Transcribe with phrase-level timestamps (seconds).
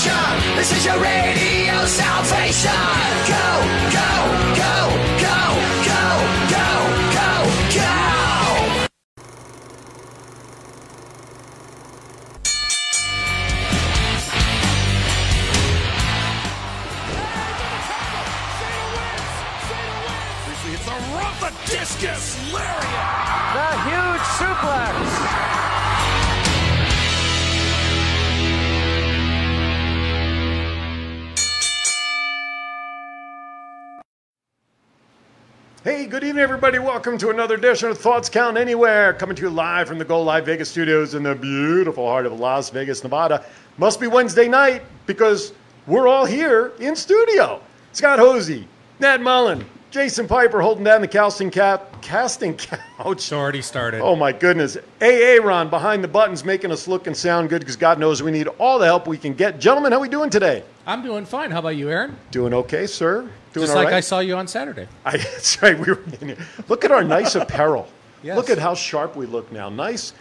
[0.00, 0.56] station.
[0.56, 2.70] This is your radio salvation.
[3.28, 3.48] Go,
[3.92, 4.10] go,
[4.56, 4.74] go,
[5.20, 5.38] go,
[5.88, 6.04] go,
[6.50, 6.68] go,
[7.16, 7.30] go,
[7.74, 7.90] go.
[20.72, 23.54] It's a rough discus lariat.
[23.54, 25.49] The huge suplex.
[35.82, 36.78] Hey, good evening, everybody.
[36.78, 40.20] Welcome to another edition of Thoughts Count Anywhere, coming to you live from the Go
[40.20, 43.46] Live Vegas studios in the beautiful heart of Las Vegas, Nevada.
[43.78, 45.54] Must be Wednesday night because
[45.86, 47.62] we're all here in studio.
[47.92, 52.80] Scott Hosey, Matt Mullen, Jason Piper holding down the casting cap, casting couch.
[53.06, 54.00] It's already started.
[54.00, 54.76] Oh my goodness.
[55.02, 58.30] AA Ron behind the buttons making us look and sound good because God knows we
[58.30, 59.58] need all the help we can get.
[59.58, 60.62] Gentlemen, how we doing today?
[60.86, 61.50] I'm doing fine.
[61.50, 62.16] How about you, Aaron?
[62.30, 63.22] Doing okay, sir?
[63.52, 63.94] Doing Just like right?
[63.94, 64.86] I saw you on Saturday.
[65.04, 65.76] I, that's right.
[65.76, 66.46] We were in here.
[66.68, 67.88] Look at our nice apparel.
[68.22, 68.36] Yes.
[68.36, 69.68] Look at how sharp we look now.
[69.70, 70.12] Nice,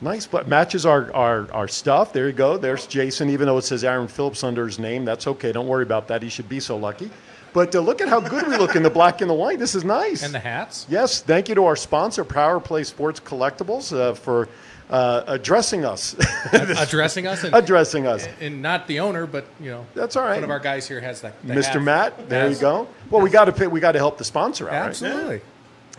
[0.00, 2.12] nice, but matches our, our, our stuff.
[2.12, 2.56] There you go.
[2.56, 5.04] There's Jason, even though it says Aaron Phillips under his name.
[5.04, 5.50] That's okay.
[5.50, 6.22] Don't worry about that.
[6.22, 7.10] He should be so lucky.
[7.52, 9.58] But uh, look at how good we look in the black and the white.
[9.58, 10.22] This is nice.
[10.22, 10.86] And the hats.
[10.88, 14.48] Yes, thank you to our sponsor, Power Play Sports Collectibles, uh, for
[14.90, 16.14] uh, addressing us.
[16.52, 17.44] Addressing us.
[17.44, 18.28] And, addressing us.
[18.40, 19.86] and not the owner, but, you know.
[19.94, 20.36] That's all right.
[20.36, 21.34] One of our guys here has that.
[21.46, 21.64] the Mr.
[21.74, 21.82] hat.
[21.82, 22.56] Matt, there Yes.
[22.56, 22.88] you go.
[23.10, 24.72] Well, we got to we got to help the sponsor out.
[24.72, 24.88] right?
[24.88, 25.40] Absolutely.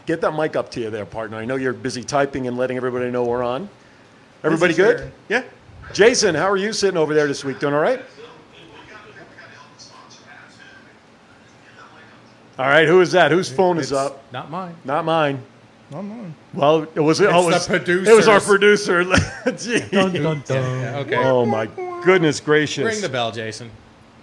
[0.05, 1.38] Get that mic up to you there, partner.
[1.38, 3.70] I know you're busy typing and letting everybody know we're on.
[4.44, 5.11] Everybody good?
[5.27, 5.44] Yeah.
[5.94, 7.59] Jason, how are you sitting over there this week?
[7.59, 8.02] Doing all right?
[12.59, 13.31] All right, who is that?
[13.31, 14.21] Whose phone is It's up?
[14.33, 14.75] Not mine.
[14.83, 15.41] Not mine.
[15.91, 16.35] Not mine.
[16.53, 19.07] Well, it was oh, it It's was, the It was our producers.
[19.07, 19.79] producer.
[19.79, 19.95] Gee.
[19.95, 21.15] Yeah, okay.
[21.15, 21.67] Oh my
[22.03, 22.83] goodness gracious!
[22.83, 23.71] Ring the bell, Jason.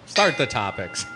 [0.05, 1.07] Start the topics.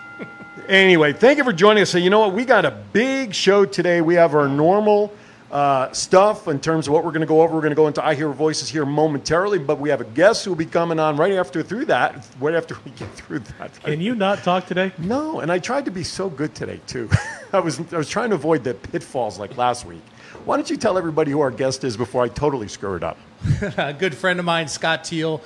[0.67, 1.91] Anyway, thank you for joining us.
[1.91, 2.33] So, you know what?
[2.33, 4.01] We got a big show today.
[4.01, 5.13] We have our normal
[5.51, 7.53] uh, stuff in terms of what we're going to go over.
[7.53, 10.45] We're going to go into I Hear Voices here momentarily, but we have a guest
[10.45, 13.73] who will be coming on right after through that, right after we get through that.
[13.83, 14.93] Can you not talk today?
[14.97, 17.09] No, and I tried to be so good today too.
[17.53, 20.01] I was I was trying to avoid the pitfalls like last week.
[20.45, 23.17] Why don't you tell everybody who our guest is before I totally screw it up?
[23.77, 25.41] a good friend of mine, Scott Teal,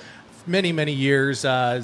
[0.46, 1.84] many, many years, uh,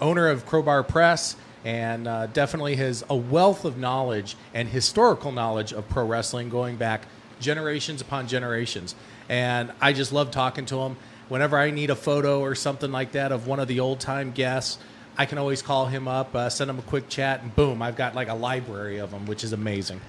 [0.00, 5.74] owner of Crowbar Press, and uh, definitely has a wealth of knowledge and historical knowledge
[5.74, 7.02] of pro wrestling going back
[7.40, 8.94] generations upon generations.
[9.28, 10.96] And I just love talking to him.
[11.28, 14.32] Whenever I need a photo or something like that of one of the old time
[14.32, 14.78] guests,
[15.16, 17.96] I can always call him up, uh, send him a quick chat, and boom, I've
[17.96, 20.00] got like a library of them, which is amazing.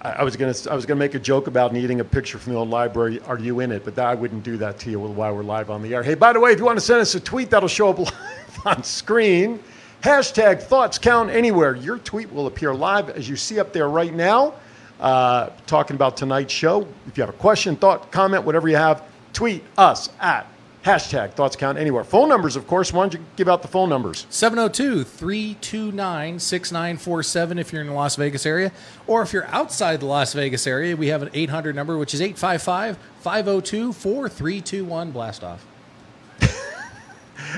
[0.00, 2.52] I, I was gonna I was gonna make a joke about needing a picture from
[2.52, 3.20] the old library.
[3.26, 3.84] Are you in it?
[3.84, 6.02] But that, I wouldn't do that to you while we're live on the air.
[6.02, 7.98] Hey, by the way, if you want to send us a tweet, that'll show up
[7.98, 9.60] live on screen.
[10.02, 11.74] Hashtag thoughts count anywhere.
[11.74, 14.54] Your tweet will appear live as you see up there right now.
[15.00, 16.86] Uh, talking about tonight's show.
[17.06, 19.02] If you have a question, thought, comment, whatever you have,
[19.32, 20.46] tweet us at
[20.84, 22.04] hashtag thoughts count anywhere.
[22.04, 22.92] Phone numbers, of course.
[22.92, 24.26] Why don't you give out the phone numbers?
[24.28, 28.72] 702 329 6947 if you're in the Las Vegas area.
[29.06, 32.20] Or if you're outside the Las Vegas area, we have an 800 number, which is
[32.20, 35.66] 855 502 4321 Blast Off.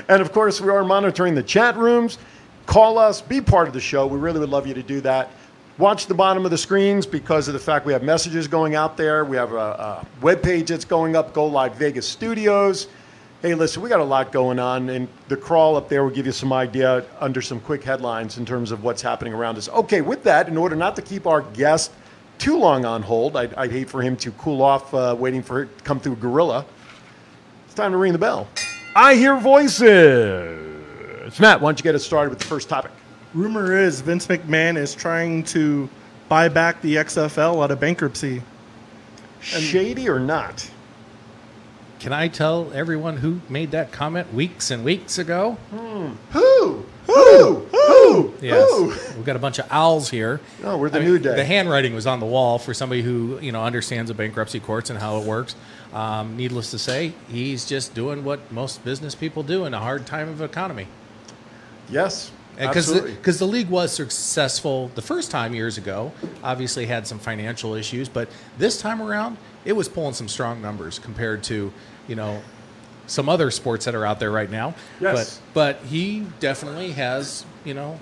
[0.07, 2.17] And of course, we are monitoring the chat rooms.
[2.65, 4.07] Call us, be part of the show.
[4.07, 5.29] We really would love you to do that.
[5.79, 8.95] Watch the bottom of the screens because of the fact we have messages going out
[8.95, 9.25] there.
[9.25, 12.87] We have a, a web page that's going up, Go Live Vegas Studios.
[13.41, 16.27] Hey, listen, we got a lot going on, and the crawl up there will give
[16.27, 19.67] you some idea under some quick headlines in terms of what's happening around us.
[19.67, 21.91] Okay, with that, in order not to keep our guest
[22.37, 25.63] too long on hold, I'd, I'd hate for him to cool off uh, waiting for
[25.63, 26.67] it to come through Gorilla.
[27.65, 28.47] It's time to ring the bell.
[28.95, 30.59] I hear voices.
[31.39, 32.91] Matt, why don't you get us started with the first topic?
[33.33, 35.89] Rumor is Vince McMahon is trying to
[36.29, 38.43] buy back the XFL out of bankruptcy.
[39.41, 40.69] Shady or not?
[41.99, 45.57] Can I tell everyone who made that comment weeks and weeks ago?
[45.71, 46.85] Who?
[47.07, 47.65] Who?
[47.71, 48.33] Who?
[48.41, 48.69] Yes.
[48.69, 48.87] Who?
[49.15, 50.39] We've got a bunch of owls here.
[50.63, 51.35] Oh, we're the I new mean, day.
[51.35, 54.89] The handwriting was on the wall for somebody who you know understands the bankruptcy courts
[54.89, 55.55] and how it works.
[55.93, 60.05] Um, needless to say, he's just doing what most business people do in a hard
[60.05, 60.87] time of economy.
[61.89, 62.31] Yes.
[62.57, 66.11] Because because the, league was successful the first time years ago,
[66.43, 70.99] obviously had some financial issues, but this time around it was pulling some strong numbers
[70.99, 71.71] compared to
[72.07, 72.41] you know
[73.07, 74.75] some other sports that are out there right now.
[74.99, 75.41] Yes.
[75.53, 77.99] But but he definitely has you know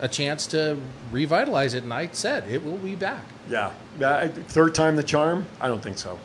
[0.00, 0.76] a chance to
[1.10, 3.24] revitalize it, and I said it will be back.
[3.48, 3.72] yeah.
[4.02, 5.46] Uh, third time the charm?
[5.60, 6.18] I don't think so.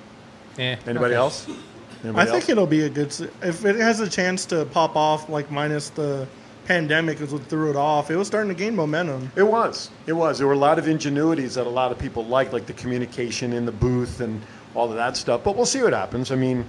[0.57, 1.15] Eh, Anybody okay.
[1.15, 1.47] else?
[1.47, 5.29] I Anybody think it'll be a good if it has a chance to pop off,
[5.29, 6.27] like minus the
[6.69, 8.11] pandemic is what threw it off.
[8.11, 9.31] It was starting to gain momentum.
[9.35, 9.89] It was.
[10.05, 10.37] It was.
[10.37, 13.53] There were a lot of ingenuities that a lot of people liked, like the communication
[13.53, 14.39] in the booth and
[14.75, 15.43] all of that stuff.
[15.43, 16.31] But we'll see what happens.
[16.31, 16.63] I mean,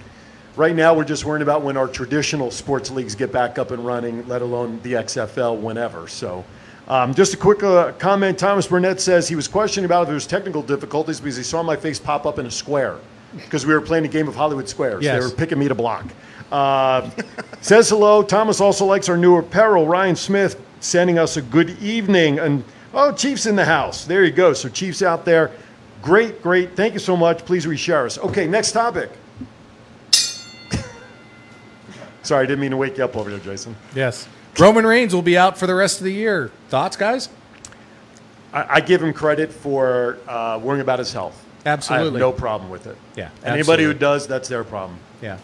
[0.55, 3.85] right now we're just worrying about when our traditional sports leagues get back up and
[3.85, 6.07] running, let alone the XFL whenever.
[6.07, 6.43] So.
[6.87, 8.39] Um, just a quick uh, comment.
[8.39, 11.61] Thomas Burnett says he was questioning about if there was technical difficulties because he saw
[11.61, 12.97] my face pop up in a square
[13.35, 15.03] because we were playing a game of Hollywood Squares.
[15.03, 15.13] Yes.
[15.13, 16.05] They were picking me to block.
[16.51, 17.09] Uh,
[17.61, 18.23] says hello.
[18.23, 19.87] Thomas also likes our new apparel.
[19.87, 22.39] Ryan Smith sending us a good evening.
[22.39, 22.63] And
[22.93, 24.05] oh, Chief's in the house.
[24.05, 24.53] There you go.
[24.53, 25.51] So Chief's out there.
[26.01, 26.75] Great, great.
[26.75, 27.45] Thank you so much.
[27.45, 28.17] Please reshare us.
[28.17, 29.09] Okay, next topic.
[32.23, 33.75] Sorry, I didn't mean to wake you up over there, Jason.
[33.95, 34.27] Yes.
[34.59, 36.51] Roman Reigns will be out for the rest of the year.
[36.69, 37.29] Thoughts, guys?
[38.51, 41.45] I, I give him credit for uh, worrying about his health.
[41.65, 42.19] I Absolutely.
[42.19, 42.97] have no problem with it.
[43.15, 44.97] Yeah, anybody who does, that's their problem.
[45.21, 45.37] Yeah.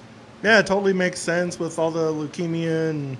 [0.47, 3.17] Yeah, it totally makes sense with all the leukemia and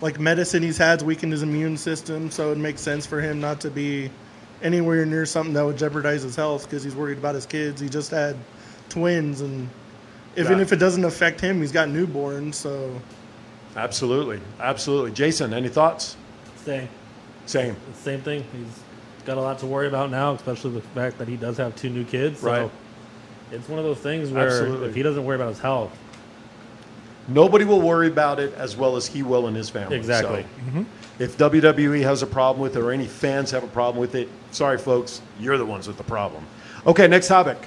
[0.00, 3.60] like medicine he's had weakened his immune system, so it makes sense for him not
[3.62, 4.08] to be
[4.62, 7.80] anywhere near something that would jeopardize his health because he's worried about his kids.
[7.80, 8.36] He just had
[8.88, 9.68] twins, and
[10.36, 10.62] even Yeah.
[10.62, 12.54] if it doesn't affect him, he's got newborns.
[12.54, 12.92] So
[13.74, 14.38] Absolutely.
[14.60, 15.10] Absolutely.
[15.10, 16.14] Jason, any thoughts?
[16.64, 16.88] Same,
[17.46, 17.74] Same.
[18.04, 18.44] same thing.
[18.52, 21.56] He's got a lot to worry about now, especially with the fact that he does
[21.56, 22.38] have two new kids.
[22.38, 22.70] So Right.
[23.50, 24.88] it's one of those things where Absolutely.
[24.88, 25.90] if he doesn't worry about his health,
[27.28, 29.96] Nobody will worry about it as well as he will and his family.
[29.96, 30.44] Exactly.
[30.72, 30.86] So
[31.18, 34.28] if WWE has a problem with it or any fans have a problem with it,
[34.50, 36.44] sorry, folks, you're the ones with the problem.
[36.86, 37.58] Okay, next topic.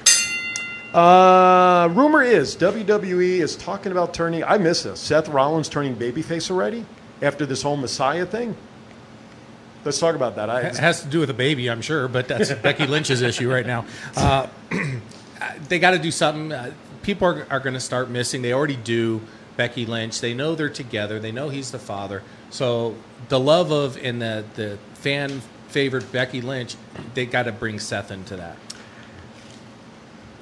[0.94, 4.44] Uh, rumor is WWE is talking about turning.
[4.44, 5.00] I miss this.
[5.00, 6.86] Seth Rollins turning babyface already
[7.22, 8.56] after this whole Messiah thing.
[9.86, 10.50] Let's talk about that.
[10.66, 13.66] It has to do with a baby, I'm sure, but that's Becky Lynch's issue right
[13.66, 13.86] now.
[14.16, 14.48] Uh,
[15.68, 16.52] they got to do something.
[16.52, 16.72] Uh,
[17.02, 18.42] people are, are going to start missing.
[18.42, 19.22] They already do
[19.58, 20.22] Becky Lynch.
[20.22, 21.20] They know they're together.
[21.20, 22.24] They know he's the father.
[22.50, 22.96] So
[23.30, 26.76] the love of and the, the fan favorite Becky Lynch,
[27.14, 28.58] they got to bring Seth into that.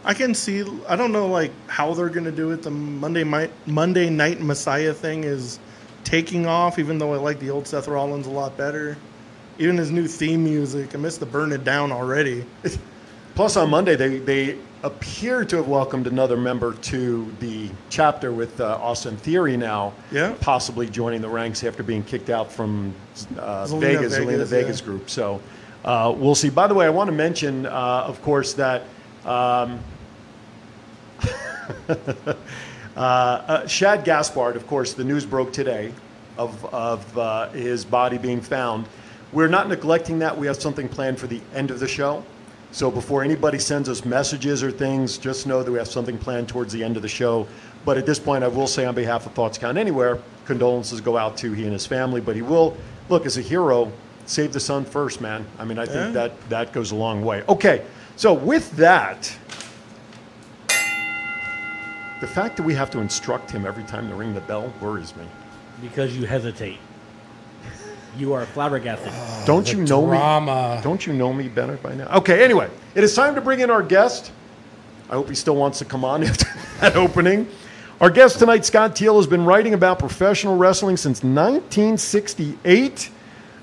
[0.04, 0.64] I can see.
[0.88, 2.64] I don't know like how they're gonna do it.
[2.64, 5.60] The Monday night Monday Night Messiah thing is
[6.04, 8.98] taking off, even though I like the old Seth Rollins a lot better.
[9.60, 12.46] Even his new theme music, I miss the Burn It Down already.
[13.42, 18.62] Plus, on Monday, they, they appear to have welcomed another member to the chapter with
[18.62, 20.36] uh, Austin Theory now, Yeah.
[20.42, 22.94] possibly joining the ranks after being kicked out from
[23.40, 24.86] uh, Zelina Vegas, Zelina Vegas, Vegas yeah.
[24.86, 25.10] group.
[25.10, 25.42] So
[25.84, 26.52] uh, we'll see.
[26.52, 28.84] By the way, I want to mention, uh, of course, that
[29.26, 29.80] um,
[31.90, 32.36] uh,
[32.96, 35.92] uh, Shad Gaspard, of course, the news broke today
[36.38, 38.86] of, of uh, his body being found.
[39.34, 40.38] We're not neglecting that.
[40.38, 42.24] We have something planned for the end of the show.
[42.72, 46.48] So before anybody sends us messages or things, just know that we have something planned
[46.48, 47.46] towards the end of the show.
[47.84, 51.18] But at this point, I will say on behalf of Thoughts Count Anywhere, condolences go
[51.18, 52.22] out to he and his family.
[52.22, 52.78] But he will,
[53.10, 53.92] look, as a hero,
[54.26, 55.46] save the son first, man.
[55.60, 56.28] I mean, I think Yeah.
[56.28, 57.44] that, that goes a long way.
[57.50, 57.84] Okay,
[58.16, 59.36] so with that,
[62.22, 65.16] the fact that we have to instruct him every time to ring the bell worries
[65.16, 65.26] me.
[65.82, 66.78] because you hesitate.
[68.18, 69.12] You are flabbergasted.
[69.46, 70.76] Don't you know drama.
[70.78, 70.82] me?
[70.84, 72.18] Don't you know me better by now?
[72.18, 74.32] Okay, anyway, it is time to bring in our guest.
[75.10, 76.48] I hope he still wants to come on after
[76.82, 77.48] that opening.
[78.02, 83.10] Our guest tonight, Scott Teal, has been writing about professional wrestling since 1968.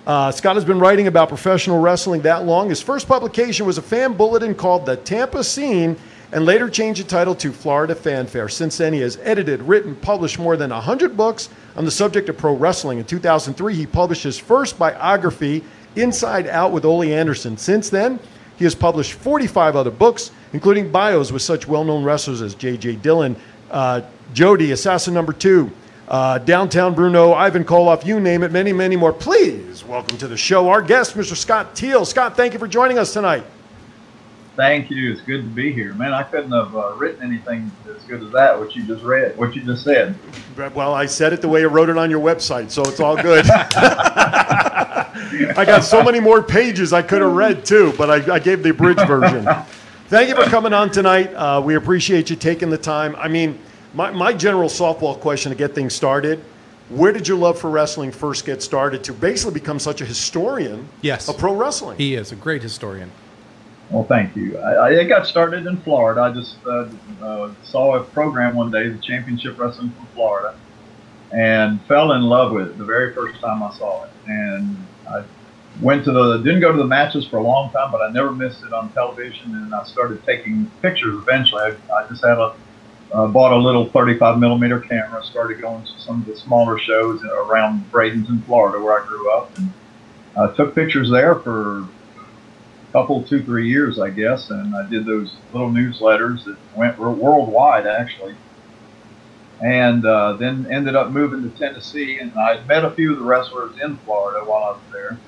[0.07, 2.71] Uh, Scott has been writing about professional wrestling that long.
[2.71, 5.97] His first publication was a fan bulletin called The Tampa Scene
[6.33, 8.49] and later changed the title to Florida Fanfare.
[8.49, 12.37] Since then, he has edited, written, published more than 100 books on the subject of
[12.37, 12.99] pro wrestling.
[12.99, 15.65] In 2003, he published his first biography,
[15.97, 17.57] Inside Out with Ole Anderson.
[17.57, 18.21] Since then,
[18.59, 22.97] he has published 45 other books, including bios with such well known wrestlers as J.J.
[22.97, 23.37] Dillon,
[23.71, 24.03] uh,
[24.35, 25.71] Jody, Assassin Number Two,
[26.09, 29.13] uh, Downtown Bruno, Ivan Koloff, you name it, many, many more.
[29.13, 31.37] Please welcome to the show our guest, Mr.
[31.37, 32.05] Scott Teal.
[32.05, 33.45] Scott, thank you for joining us tonight.
[34.59, 35.13] Thank you.
[35.13, 36.13] It's good to be here, man.
[36.13, 38.59] I couldn't have uh, written anything as good as that.
[38.59, 40.17] What you just read, what you just said.
[40.75, 43.15] Well, I said it the way you wrote it on your website, so it's all
[43.15, 43.47] good.
[43.55, 48.65] I got so many more pages I could have read too, but I, I gave
[48.65, 49.47] the abridged version.
[50.09, 51.33] Thank you for coming on tonight.
[51.35, 53.15] Uh, we appreciate you taking the time.
[53.15, 53.61] I mean,
[53.95, 56.43] my, my general softball question to get things started
[56.89, 60.89] where did your love for wrestling first get started to basically become such a historian
[61.03, 61.29] Yes.
[61.29, 61.99] of pro wrestling?
[61.99, 63.11] He is a great historian.
[63.91, 64.59] Well, thank you.
[64.59, 66.21] I, I got started in Florida.
[66.21, 66.89] I just uh,
[67.23, 70.55] uh, saw a program one day, the Championship Wrestling from Florida,
[71.33, 74.11] and fell in love with it the very first time I saw it.
[74.27, 74.77] And
[75.09, 75.25] I
[75.81, 78.31] went to the didn't go to the matches for a long time, but I never
[78.31, 79.55] missed it on television.
[79.55, 81.15] And I started taking pictures.
[81.15, 82.55] Eventually, I, I just had a
[83.13, 87.23] uh, bought a little 35 millimeter camera, started going to some of the smaller shows
[87.25, 89.73] around Bradenton, Florida, where I grew up, and
[90.37, 91.89] uh, took pictures there for
[92.93, 94.51] couple, two, three years, I guess.
[94.51, 98.35] And I did those little newsletters that went worldwide, actually.
[99.61, 103.25] And uh, then ended up moving to Tennessee, and I met a few of the
[103.25, 105.19] wrestlers in Florida while I was there.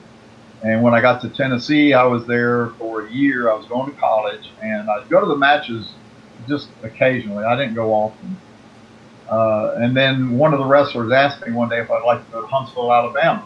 [0.62, 3.50] And when I got to Tennessee, I was there for a year.
[3.50, 5.92] I was going to college, and I'd go to the matches
[6.46, 7.44] just occasionally.
[7.44, 8.36] I didn't go often.
[9.28, 12.32] Uh, and then one of the wrestlers asked me one day if I'd like to
[12.32, 13.44] go to Huntsville, Alabama.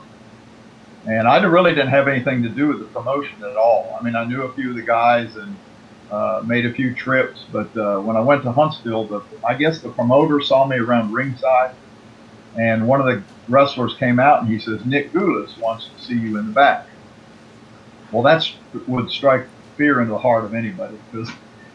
[1.06, 3.96] And I really didn't have anything to do with the promotion at all.
[3.98, 5.56] I mean, I knew a few of the guys and
[6.10, 9.80] uh, made a few trips, but uh, when I went to Huntsville, the, I guess
[9.80, 11.74] the promoter saw me around ringside,
[12.58, 16.14] and one of the wrestlers came out and he says, Nick Gulas wants to see
[16.14, 16.86] you in the back.
[18.12, 18.48] Well, that
[18.86, 19.46] would strike
[19.76, 21.28] fear into the heart of anybody because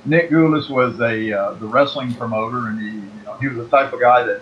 [0.05, 3.67] Nick Gulas was a uh, the wrestling promoter, and he you know, he was the
[3.67, 4.41] type of guy that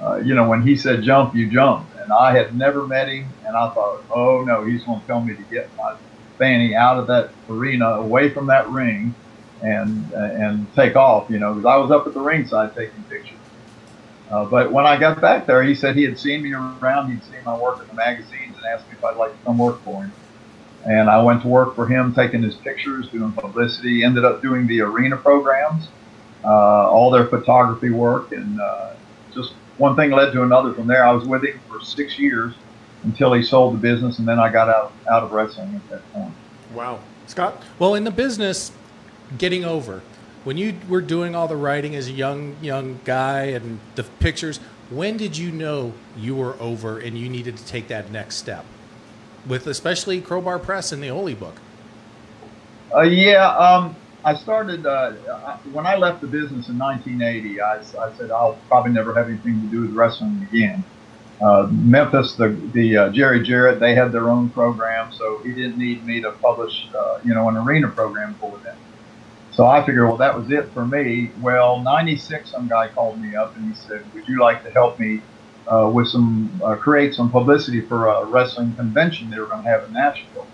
[0.00, 1.87] uh, you know when he said jump, you jump.
[2.08, 5.20] And I had never met him, and I thought, oh no, he's going to tell
[5.20, 5.94] me to get my
[6.38, 9.14] fanny out of that arena, away from that ring,
[9.60, 11.28] and and take off.
[11.28, 13.36] You know, because I was up at the ringside taking pictures.
[14.30, 17.10] Uh, but when I got back there, he said he had seen me around.
[17.10, 19.58] He'd seen my work in the magazines and asked me if I'd like to come
[19.58, 20.12] work for him.
[20.86, 24.02] And I went to work for him, taking his pictures, doing publicity.
[24.02, 25.88] Ended up doing the arena programs,
[26.42, 28.94] uh, all their photography work, and uh,
[29.78, 30.74] one thing led to another.
[30.74, 32.54] From there, I was with him for six years
[33.04, 36.12] until he sold the business, and then I got out out of wrestling at that
[36.12, 36.32] point.
[36.74, 37.62] Wow, Scott.
[37.78, 38.72] Well, in the business,
[39.38, 40.02] getting over
[40.44, 44.60] when you were doing all the writing as a young young guy and the pictures.
[44.90, 48.64] When did you know you were over and you needed to take that next step?
[49.48, 51.56] with especially Crowbar Press and the Holy book?
[52.94, 55.12] Uh, yeah, um, I started uh,
[55.72, 57.60] when I left the business in 1980.
[57.60, 60.84] I, I, said I'll probably never have anything to do with wrestling again.
[61.40, 65.78] Uh, Memphis, the the uh, Jerry Jarrett, they had their own program, so he didn't
[65.78, 68.76] need me to publish, uh, you know, an arena program for them.
[69.52, 71.30] So I figured, well, that was it for me.
[71.40, 75.00] Well, 96, some guy called me up and he said, would you like to help
[75.00, 75.20] me
[75.66, 79.68] uh, with some uh, create some publicity for a wrestling convention they were going to
[79.68, 80.46] have in Nashville.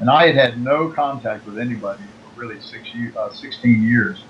[0.00, 2.02] And I had had no contact with anybody
[2.40, 4.22] really six uh, 16 years.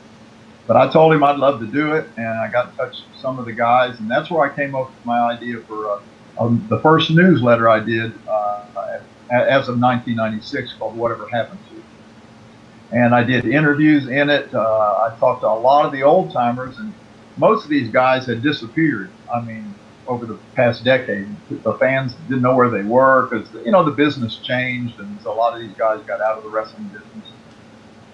[0.67, 3.21] But I told him I'd love to do it, and I got in touch with
[3.21, 6.01] some of the guys, and that's where I came up with my idea for uh,
[6.39, 9.01] um, the first newsletter I did uh,
[9.31, 12.97] as of 1996 called Whatever Happened to.
[12.97, 14.53] And I did interviews in it.
[14.53, 16.93] Uh, I talked to a lot of the old timers, and
[17.37, 19.11] most of these guys had disappeared.
[19.33, 19.75] I mean,
[20.11, 21.29] over the past decade.
[21.49, 25.33] The fans didn't know where they were because you know the business changed, and so
[25.33, 27.29] a lot of these guys got out of the wrestling business.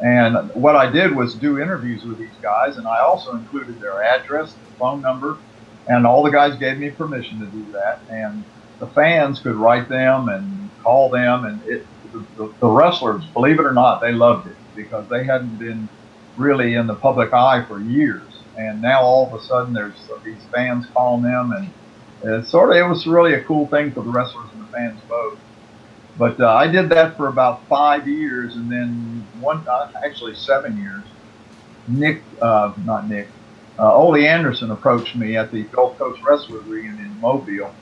[0.00, 4.02] And what I did was do interviews with these guys, and I also included their
[4.02, 5.38] address, their phone number,
[5.88, 8.00] and all the guys gave me permission to do that.
[8.10, 8.44] And
[8.78, 11.86] the fans could write them and call them, and it,
[12.36, 15.88] the, the wrestlers, believe it or not, they loved it because they hadn't been
[16.36, 18.22] really in the public eye for years.
[18.58, 21.70] And now all of a sudden, there's these fans calling them, and
[22.22, 25.00] and sort of, it was really a cool thing for the wrestlers and the fans
[25.08, 25.38] both.
[26.18, 30.78] But uh, I did that for about five years, and then one, uh, actually seven
[30.78, 31.02] years.
[31.88, 33.28] Nick, uh, not Nick,
[33.78, 37.74] uh, Ole Anderson approached me at the Gulf Coast Wrestlers Reunion in Mobile,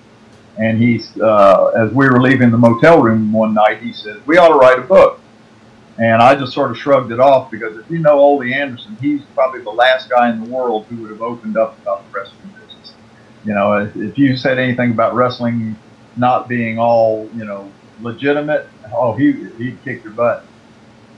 [0.59, 4.37] and he's, uh, as we were leaving the motel room one night, he said, "We
[4.37, 5.21] ought to write a book."
[5.97, 9.23] And I just sort of shrugged it off because if you know Ole Anderson, he's
[9.33, 12.53] probably the last guy in the world who would have opened up about the wrestling
[12.61, 12.95] business.
[13.45, 15.77] you know, if you said anything about wrestling
[16.17, 17.71] not being all, you know,
[18.01, 20.45] legitimate, oh, he he'd kick your butt.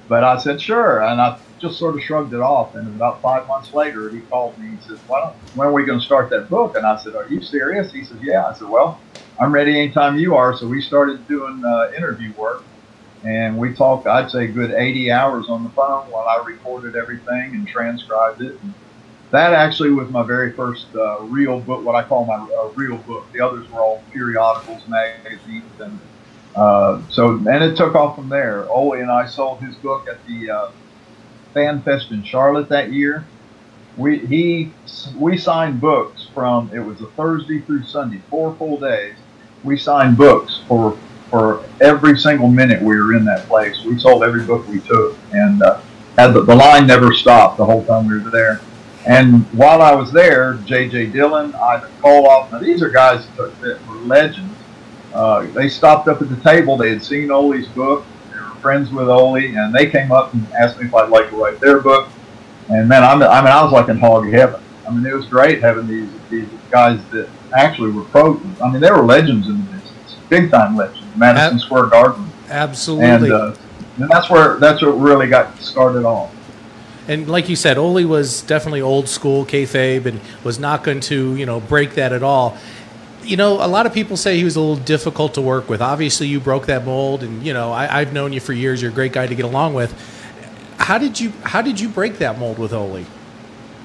[0.09, 2.75] But I said sure, and I just sort of shrugged it off.
[2.75, 4.71] And about five months later, he called me.
[4.76, 7.26] He says, "Well, when are we going to start that book?" And I said, "Are
[7.26, 9.00] you serious?" He says, "Yeah." I said, "Well,
[9.40, 12.62] I'm ready anytime you are." So we started doing uh, interview work,
[13.25, 14.06] and we talked.
[14.06, 18.61] I'd say good 80 hours on the phone while I recorded everything and transcribed it.
[18.62, 18.75] And
[19.33, 22.99] that actually was my very first uh, real book, what I call my uh, real
[22.99, 23.26] book.
[23.33, 25.99] The others were all periodicals, magazines, and
[26.57, 28.69] uh, so and it took off from there.
[28.71, 30.71] Ole and I sold his book at the uh,
[31.53, 33.27] Fan Fest in Charlotte that year.
[33.97, 34.73] We he
[35.17, 39.15] we signed books from it was a Thursday through Sunday, four full days.
[39.65, 40.99] We signed books for
[41.31, 43.85] for every single minute we were in that place.
[43.85, 45.81] We sold every book we took, and uh,
[46.17, 48.61] had the, the line never stopped the whole time we were there.
[49.07, 51.07] And while I was there, J.J.
[51.07, 54.56] Dillon, Ivan Koloff, now these are guys that were legends.
[55.16, 56.76] Uh, they stopped up at the table.
[56.76, 58.04] They had seen Ole's book.
[58.30, 61.30] They were friends with Ole, and they came up and asked me if I'd like
[61.30, 62.11] to write their book.
[62.68, 64.61] And man, I'm, I mean, I was like in hog heaven.
[64.87, 68.38] I mean, it was great having these these guys that actually were pro.
[68.62, 71.16] I mean, they were legends in the business, big time legends.
[71.16, 73.30] Madison Ab- Square Garden, Absolutely.
[73.30, 73.56] and, uh,
[73.96, 76.30] and that's where that's what really got started off.
[77.08, 81.37] And like you said, Ole was definitely old school kayfabe and was not going to,
[81.37, 82.58] you know, break that at all.
[83.26, 85.83] You know, a lot of people say he was a little difficult to work with.
[85.83, 88.80] Obviously, you broke that mold, and you know, I, I've known you for years.
[88.80, 89.92] You're a great guy to get along with.
[90.78, 93.04] How did you How did you break that mold with Ole?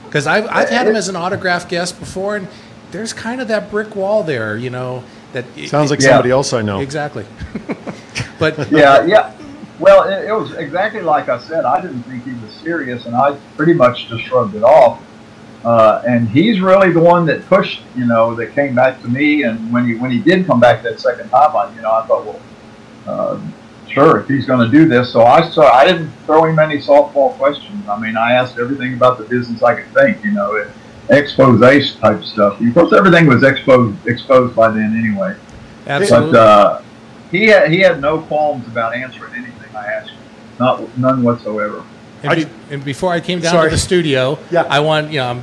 [0.05, 2.47] Because I've I've had him as an autograph guest before, and
[2.91, 4.57] there's kind of that brick wall there.
[4.57, 6.09] You know, that Sounds like Yeah.
[6.09, 6.79] somebody else I know.
[6.79, 7.25] exactly.
[8.39, 9.33] but yeah, yeah.
[9.79, 11.65] Well, it, it was exactly like I said.
[11.65, 15.01] I didn't think he was serious, and I pretty much just shrugged it off.
[15.63, 19.43] Uh, and he's really the one that pushed, you know, that came back to me.
[19.43, 22.05] And when he when he did come back that second time, I, you know, I
[22.07, 22.41] thought, well,
[23.05, 23.41] uh,
[23.87, 25.11] sure, if he's going to do this.
[25.11, 25.71] So I saw.
[25.71, 27.87] I didn't throw him any softball questions.
[27.87, 30.23] I mean, I asked everything about the business I could think.
[30.23, 30.65] You know,
[31.09, 32.59] expose type stuff.
[32.59, 35.35] Of course, everything was exposed exposed by then anyway.
[35.85, 36.31] absolutely.
[36.31, 36.81] But uh,
[37.29, 40.19] he had he had no qualms about answering anything I asked him,
[40.59, 41.83] not none whatsoever.
[42.23, 43.69] And, be, and before I came down Sorry.
[43.69, 44.63] to the studio, Yeah.
[44.69, 45.41] I want you know I'm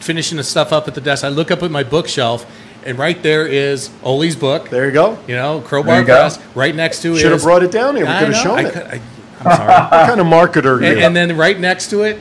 [0.00, 1.24] finishing the stuff up at the desk.
[1.24, 2.46] I look up at my bookshelf,
[2.84, 4.68] and right there is Ole's book.
[4.70, 5.18] There you go.
[5.26, 6.04] You know, Crowbar.
[6.04, 6.38] Press.
[6.54, 8.04] Right next to it Should have brought it down here.
[8.06, 8.72] We I could have know, shown I it.
[8.72, 9.68] could- I, am sorry.
[9.68, 12.20] What kind of marketer and, and then right next to it,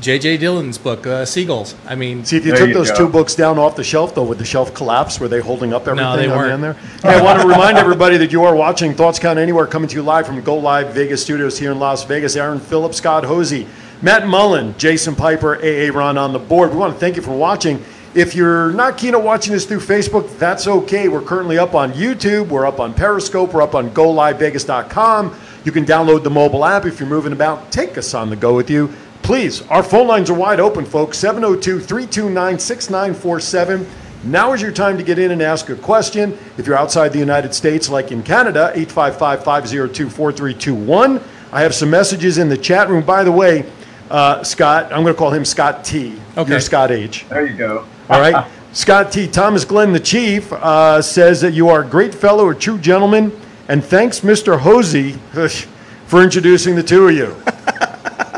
[0.00, 0.36] J.J.
[0.38, 1.74] Dillon's book, uh, Seagulls.
[1.86, 2.98] I mean, See, if you took you those go.
[2.98, 5.18] two books down off the shelf, though, would the shelf collapse?
[5.18, 6.52] Were they holding up everything No, they on the weren't.
[6.52, 6.72] end there?
[7.02, 9.96] Hey, I want to remind everybody that you are watching Thoughts Count Anywhere, coming to
[9.96, 12.36] you live from Go Live Vegas Studios here in Las Vegas.
[12.36, 13.66] Aaron Phillips, Scott Hosey,
[14.00, 16.70] Matt Mullen, Jason Piper, AA Ron on the board.
[16.70, 17.82] We want to thank you for watching.
[18.14, 21.08] If you're not keen on watching this through Facebook, that's okay.
[21.08, 22.48] We're currently up on YouTube.
[22.48, 23.52] We're up on Periscope.
[23.52, 25.38] We're up on GoLiveVegas.com.
[25.64, 27.70] You can download the mobile app if you're moving about.
[27.70, 28.92] Take us on the go with you.
[29.22, 31.18] Please, our phone lines are wide open, folks.
[31.18, 33.86] 702 329 6947.
[34.24, 36.36] Now is your time to get in and ask a question.
[36.56, 41.20] If you're outside the United States, like in Canada, 855 502 4321.
[41.52, 43.04] I have some messages in the chat room.
[43.04, 43.64] By the way,
[44.10, 46.18] uh, Scott, I'm going to call him Scott T.
[46.36, 46.50] Okay.
[46.50, 47.26] You're Scott H.
[47.28, 47.86] There you go.
[48.10, 48.50] All right.
[48.72, 49.26] Scott T.
[49.26, 53.32] Thomas Glenn, the chief, uh, says that you are a great fellow, a true gentleman,
[53.68, 54.58] and thanks, Mr.
[54.58, 55.12] Hosey,
[56.06, 57.36] for introducing the two of you.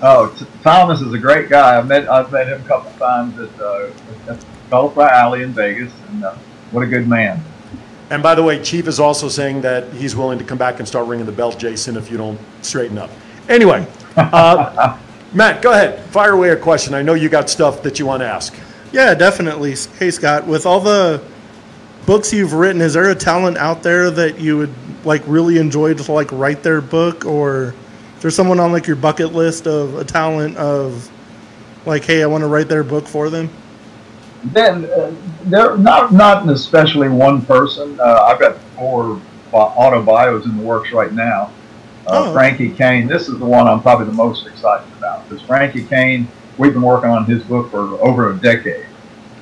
[0.03, 1.79] Oh, T- Thomas is a great guy.
[1.79, 3.91] I've met I've met him a couple times at, uh,
[4.29, 6.35] at Butterfly Alley in Vegas, and uh,
[6.71, 7.43] what a good man.
[8.11, 10.89] And by the way, Chief is also saying that he's willing to come back and
[10.89, 13.11] start ringing the bell, Jason, if you don't straighten up.
[13.49, 13.87] Anyway,
[14.17, 14.99] uh,
[15.33, 16.05] Matt, go ahead.
[16.07, 16.93] Fire away a question.
[16.95, 18.55] I know you got stuff that you want to ask.
[18.93, 19.77] Yeah, definitely.
[19.99, 21.23] Hey, Scott, with all the
[22.07, 25.95] books you've written, is there a talent out there that you would like really enjoy
[25.95, 27.75] to like write their book, or
[28.21, 31.11] is there someone on like your bucket list of a talent of
[31.87, 33.49] like, hey, I want to write their book for them?
[34.45, 37.99] Then uh, there not not especially one person.
[37.99, 39.19] Uh, I've got four
[39.51, 41.45] bi- auto bios in the works right now.
[42.07, 42.33] Uh, Oh.
[42.35, 43.07] Frankie Cain.
[43.07, 46.29] This is the one I'm probably the most excited about because Frankie Cain.
[46.59, 48.85] We've been working on his book for over a decade,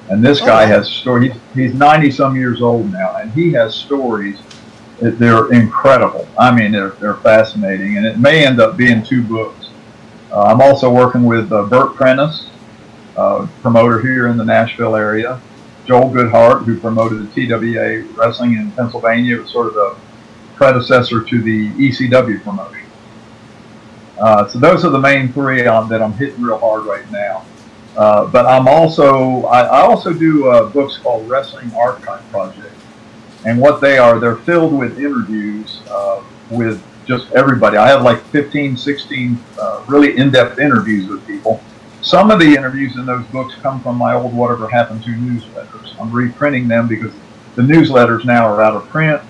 [0.09, 0.67] and this guy Oh.
[0.69, 1.31] has story.
[1.31, 1.41] He's,
[1.73, 4.39] he's 90 some years old now, and he has stories.
[5.01, 6.27] They're incredible.
[6.39, 9.71] I mean, they're they're fascinating, and it may end up being two books.
[10.33, 12.51] Uh, I'm also working with uh, Bert Prentice,
[13.17, 15.41] uh, promoter here in the Nashville area.
[15.87, 19.97] Joel Goodhart, who promoted the TWA wrestling in Pennsylvania, it was sort of the
[20.55, 22.85] predecessor to the ECW promotion.
[24.19, 27.45] Uh, so those are the main three that I'm hitting real hard right now.
[27.97, 32.75] Uh, but I'm also I, I also do uh, books called Wrestling Archive Project,
[33.45, 37.77] and what they are, they're filled with interviews uh, with just everybody.
[37.77, 41.63] I have like 15, 16 uh, really in-depth interviews with people.
[42.03, 45.99] Some of the interviews in those books come from my old Whatever Happened to newsletters.
[46.01, 47.13] I'm reprinting them because
[47.57, 49.21] the newsletters now are out of print.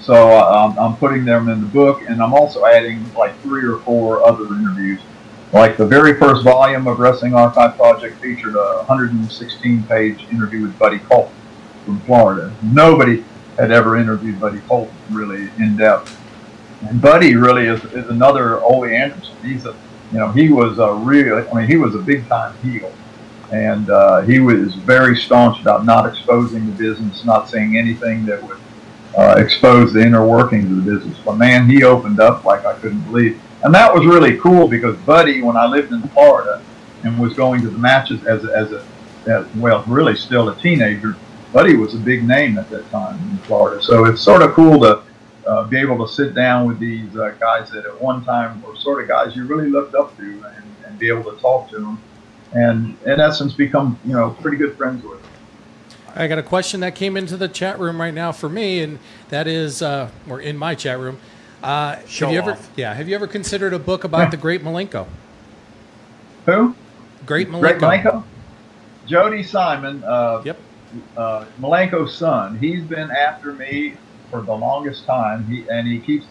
[0.00, 3.78] So uh, I'm, putting them in the book, and I'm also adding like three or
[3.80, 5.00] four other interviews.
[5.52, 11.00] Like the very first volume of Wrestling Archive Project featured a 116-page interview with Buddy
[11.00, 11.34] Colton
[11.84, 12.54] from Florida.
[12.62, 13.24] Nobody
[13.60, 16.18] had ever interviewed Buddy Colton really in depth.
[16.88, 19.36] And Buddy really is, is another Ole Anderson.
[19.42, 19.76] He's a,
[20.12, 22.92] you know, he was a real, I mean, he was a big time heel.
[23.52, 28.42] And uh, he was very staunch about not exposing the business, not saying anything that
[28.42, 28.58] would
[29.18, 31.18] uh, expose the inner workings of the business.
[31.24, 33.40] But man, he opened up like I couldn't believe.
[33.62, 36.62] And that was really cool because Buddy, when I lived in Florida
[37.02, 38.84] and was going to the matches as as a,
[39.26, 41.16] as, well, really still a teenager,
[41.52, 43.82] Buddy was a big name at that time in Florida.
[43.82, 45.02] So it's sort of cool to
[45.46, 48.76] uh, be able to sit down with these uh, guys that at one time were
[48.76, 51.76] sort of guys you really looked up to and, and be able to talk to
[51.78, 52.00] them
[52.52, 55.20] and in essence become you know pretty good friends with.
[56.14, 58.98] I got a question that came into the chat room right now for me, and
[59.28, 61.20] that is, uh, or in my chat room.
[61.62, 62.70] Uh, Show have you ever, off.
[62.74, 65.06] yeah, have you ever considered a book about the Great Malenko?
[66.46, 66.74] Who?
[67.26, 67.60] Great Malenko.
[67.60, 68.24] Greg Malenko?
[69.06, 70.58] Jody Simon, uh, Yep.
[71.16, 72.58] Uh, Malenko's son.
[72.58, 73.94] He's been after me
[74.30, 75.44] for the longest time.
[75.46, 76.26] He and he keeps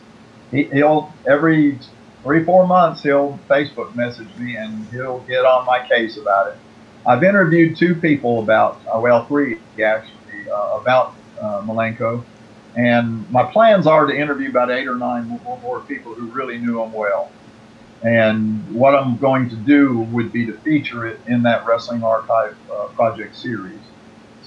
[0.52, 1.80] he, he'll every
[2.24, 6.58] three four months he'll Facebook message me and he'll get on my case about it.
[7.06, 12.24] I've interviewed two people about uh, well three actually uh, about uh, Malenko,
[12.76, 16.58] and my plans are to interview about eight or nine more, more people who really
[16.58, 17.32] knew him well.
[18.02, 22.56] And what I'm going to do would be to feature it in that Wrestling Archive
[22.72, 23.80] uh, project series.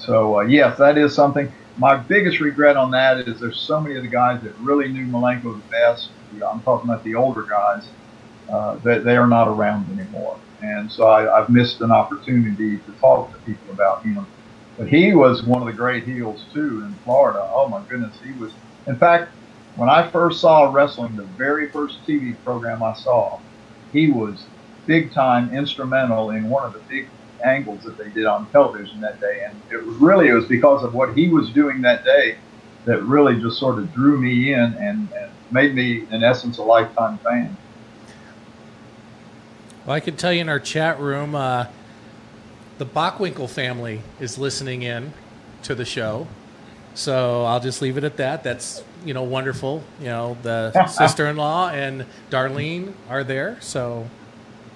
[0.05, 1.51] So uh, yes, that is something.
[1.77, 5.05] My biggest regret on that is there's so many of the guys that really knew
[5.07, 6.09] Malenko the best.
[6.45, 7.87] I'm talking about the older guys.
[8.49, 12.91] Uh, that they are not around anymore, and so I, I've missed an opportunity to
[12.99, 14.27] talk to people about him.
[14.77, 17.49] But he was one of the great heels too in Florida.
[17.53, 18.51] Oh my goodness, he was.
[18.85, 19.31] In fact,
[19.75, 23.39] when I first saw wrestling, the very first TV program I saw,
[23.93, 24.43] he was
[24.85, 27.07] big time instrumental in one of the big
[27.43, 29.45] angles that they did on television that day.
[29.45, 32.37] And it was really it was because of what he was doing that day
[32.85, 36.63] that really just sort of drew me in and, and made me, in essence, a
[36.63, 37.55] lifetime fan.
[39.85, 41.67] Well, I can tell you in our chat room, uh,
[42.77, 45.13] the Bockwinkel family is listening in
[45.63, 46.27] to the show.
[46.95, 48.43] So I'll just leave it at that.
[48.43, 49.83] That's you know wonderful.
[49.99, 53.57] You know the sister-in-law and Darlene are there.
[53.61, 54.09] So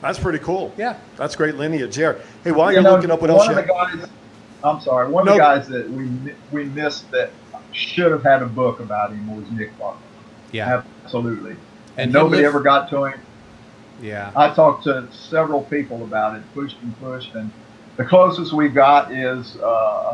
[0.02, 0.74] That's pretty cool.
[0.78, 0.98] Yeah.
[1.16, 2.22] That's great lineage here.
[2.44, 4.10] Hey, while You you're know, looking up what one else of you the guys,
[4.64, 5.32] I'm sorry, one No.
[5.32, 6.10] of the guys that we
[6.52, 7.32] we missed that
[7.72, 10.02] should have had a book about him was Nick Bachman.
[10.52, 11.52] yeah, Absolutely.
[11.52, 11.60] And,
[11.98, 13.20] And nobody lived- ever got to him.
[14.02, 14.32] yeah.
[14.36, 17.52] I talked to several people about it, pushed and pushed, and
[17.98, 19.66] the closest we got is uh,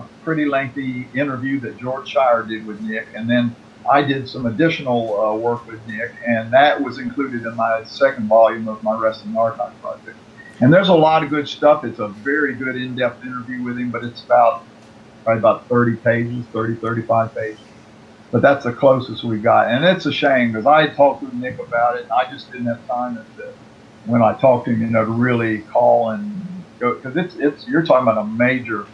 [0.01, 3.53] a pretty lengthy interview that George Schire did with Nick, and then
[3.89, 8.27] I did some additional uh, work with Nick, and that was included in my second
[8.27, 10.17] volume of my Wrestling Archive project.
[10.61, 11.83] And there's a lot of good stuff.
[11.83, 14.63] It's a very good in-depth interview with him, but it's about
[15.23, 17.59] probably about 30 pages, 30, 35 pages.
[18.31, 21.59] But that's the closest we got, and it's a shame because I talked with Nick
[21.59, 23.53] about it, and I just didn't have time the,
[24.05, 27.67] when I talked to him, you know, to really call and go because it's it's
[27.67, 28.87] you're talking about a major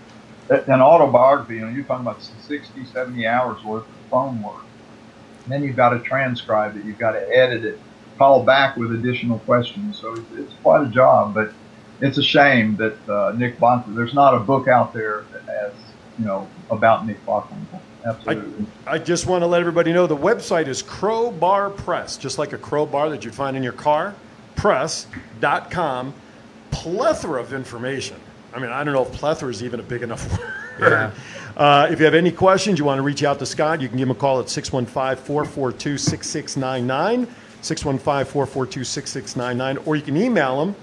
[0.49, 1.55] an autobiography.
[1.55, 4.63] You know, you're talking about 60, 70 hours worth of phone work.
[5.49, 6.85] And then you've got to transcribe it.
[6.85, 7.79] You've got to edit it,
[8.19, 9.97] call back with additional questions.
[9.97, 11.51] So it's, it's quite a job, but
[12.01, 15.73] it's a shame that uh, Nick Bonta, there's not a book out there that has,
[16.19, 17.81] you know, about Nick Bockwinkel.
[18.05, 18.67] Absolutely.
[18.85, 22.57] I just want to let everybody know the website is Crowbar Press, just like a
[22.59, 24.13] crowbar that you'd find in your car.
[24.55, 26.13] Press.com.
[26.69, 28.17] Plethora of information.
[28.53, 30.29] I mean, I don't know if plethora is even a big enough
[30.79, 30.91] word.
[30.91, 31.11] Yeah.
[31.59, 33.97] Uh, if you have any questions, you want to reach out to Scott, you can
[33.97, 37.27] give him a call at 615 442 6699,
[37.61, 40.73] 615 442 6699, or you can email him,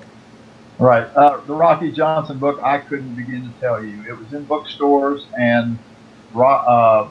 [0.78, 1.06] Right.
[1.16, 4.04] Uh, the Rocky Johnson book, I couldn't begin to tell you.
[4.08, 5.78] It was in bookstores and
[6.36, 7.08] uh,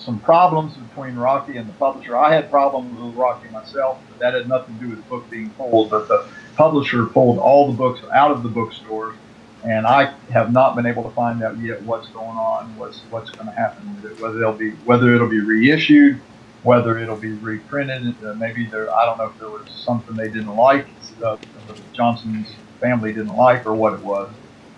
[0.00, 2.16] some problems between Rocky and the publisher.
[2.16, 5.28] I had problems with Rocky myself, but that had nothing to do with the book
[5.30, 5.90] being pulled.
[5.90, 9.14] But the publisher pulled all the books out of the bookstores,
[9.62, 13.30] and I have not been able to find out yet what's going on, what's what's
[13.30, 16.20] going to happen with it, whether they'll be whether it'll be reissued,
[16.62, 18.14] whether it'll be reprinted.
[18.24, 20.86] Uh, maybe there, I don't know if there was something they didn't like,
[21.22, 21.36] uh,
[21.68, 22.48] the Johnson's
[22.80, 24.30] family didn't like, or what it was.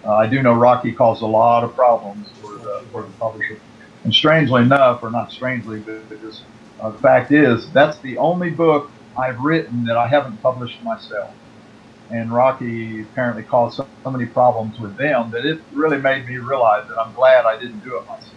[0.04, 3.60] Uh, I do know Rocky caused a lot of problems for the for the publisher.
[4.04, 6.42] And strangely enough, or not strangely, but just
[6.80, 11.32] uh, the fact is, that's the only book I've written that I haven't published myself.
[12.10, 16.38] And Rocky apparently caused so, so many problems with them that it really made me
[16.38, 18.28] realize that I'm glad I didn't do it myself.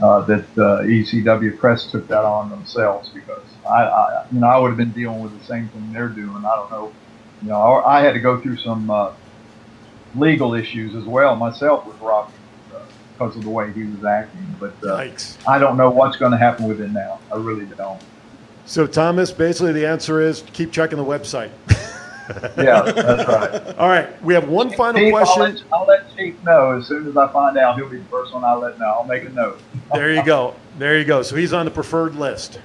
[0.00, 4.58] Uh, that uh, ECW Press took that on themselves because I, I, you know, I
[4.58, 6.44] would have been dealing with the same thing they're doing.
[6.44, 6.92] I don't know,
[7.42, 9.12] you know, I, I had to go through some uh,
[10.14, 12.32] legal issues as well myself with Rocky
[13.20, 14.46] because of the way he was acting.
[14.58, 15.08] But uh,
[15.46, 17.20] I don't know what's going to happen with it now.
[17.30, 18.00] I really don't.
[18.64, 21.50] So, Thomas, basically the answer is keep checking the website.
[22.56, 23.76] Yeah, that's right.
[23.76, 25.42] All right, we have one final Chief, I'll question.
[25.42, 27.74] let, I'll let Chief know as soon as I find out.
[27.74, 28.86] He'll be the first one I'll let know.
[28.86, 29.60] I'll make a note.
[29.92, 30.54] There you go.
[30.78, 31.22] There you go.
[31.22, 32.60] So he's on the preferred list.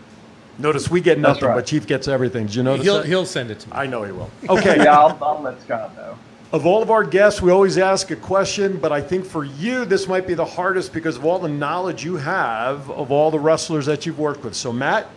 [0.60, 1.56] Notice we get nothing, right.
[1.56, 2.46] but Chief gets everything.
[2.46, 3.08] Did you notice He'll that?
[3.08, 3.74] he'll send it to me.
[3.76, 4.30] I know he will.
[4.50, 4.84] Okay.
[4.84, 6.16] Yeah, I'll, I'll let Scott know.
[6.56, 9.84] Of all of our guests, we always ask a question, but I think for you,
[9.84, 13.38] this might be the hardest because of all the knowledge you have of all the
[13.38, 14.56] wrestlers that you've worked with.
[14.56, 15.10] So, Matt,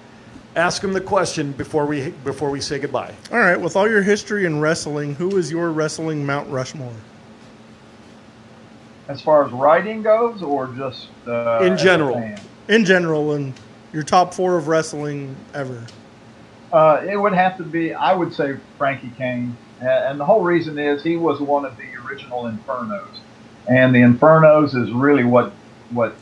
[0.56, 3.14] ask him the question before we before we say goodbye.
[3.30, 6.92] All right, with all your history in wrestling, who is your wrestling Mount Rushmore?
[9.06, 12.34] As far as writing goes, or just uh, In general.
[12.66, 13.54] In general, and
[13.92, 15.86] your top four of wrestling ever.
[16.72, 19.56] Uh, it would have to be, I would say, Frankie Cain.
[19.80, 23.20] And the whole reason is he was one of the original Infernos.
[23.68, 25.52] And the Infernos is really what
[25.90, 26.14] what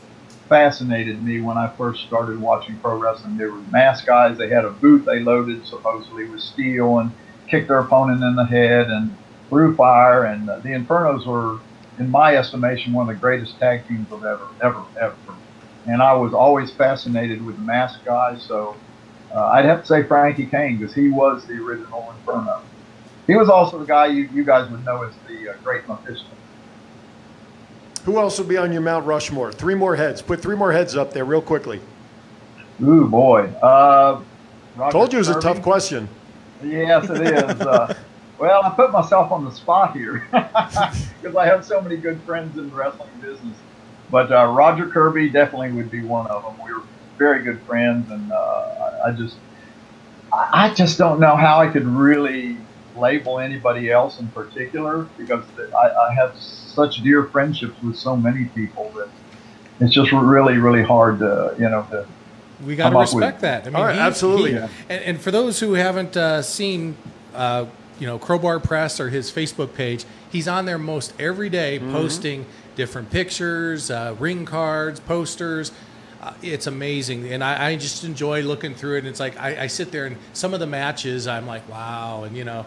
[0.47, 3.37] fascinated me when I first started watching pro wrestling.
[3.37, 4.37] They were masked guys.
[4.37, 7.11] They had a boot they loaded supposedly with steel and
[7.47, 9.15] kicked their opponent in the head and
[9.49, 10.25] threw fire.
[10.25, 11.59] And the Infernos were,
[11.99, 15.15] in my estimation, one of the greatest tag teams of ever, ever, ever.
[15.85, 18.41] And I was always fascinated with masked guys.
[18.43, 18.75] So
[19.33, 22.61] uh, I'd have to say Frankie Cain because he was the original Inferno.
[23.27, 26.27] He was also the guy you, you guys would know as the uh, Great Mephisto.
[28.05, 29.51] Who else will be on your Mount Rushmore?
[29.51, 30.21] Three more heads.
[30.21, 31.81] Put three more heads up there real quickly.
[32.81, 33.47] Ooh boy.
[33.61, 34.21] Uh,
[34.91, 36.07] Told you it was a tough question.
[36.63, 37.61] Yes, it is.
[37.61, 37.93] Uh,
[38.39, 42.57] well, I put myself on the spot here because I have so many good friends
[42.57, 43.57] in the wrestling business.
[44.09, 46.65] But uh, Roger Kirby definitely would be one of them.
[46.65, 46.83] We were
[47.17, 49.35] very good friends, and uh, I, just,
[50.31, 52.57] I just don't know how I could really
[52.97, 55.43] label anybody else in particular because
[55.77, 59.09] I, I have such dear friendships with so many people that
[59.79, 62.05] it's just really, really hard to, you know, to
[62.65, 63.63] We got to come with- respect that.
[63.63, 64.51] I mean, All right, he- absolutely.
[64.51, 64.67] he- Yeah.
[64.89, 66.95] and, and for those who haven't uh, seen,
[67.35, 67.65] uh,
[67.99, 71.91] you know, Crowbar Press or his Facebook page, he's on there most every day Mm-hmm.
[71.93, 75.71] posting different pictures, uh, ring cards, posters.
[76.21, 78.99] Uh, it's amazing, and I, I just enjoy looking through it.
[78.99, 82.23] And it's like I, I sit there, and some of the matches, I'm like, wow,
[82.23, 82.65] and you know,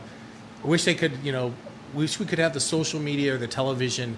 [0.62, 1.52] I wish they could, you know,
[1.94, 4.16] wish we could have the social media or the television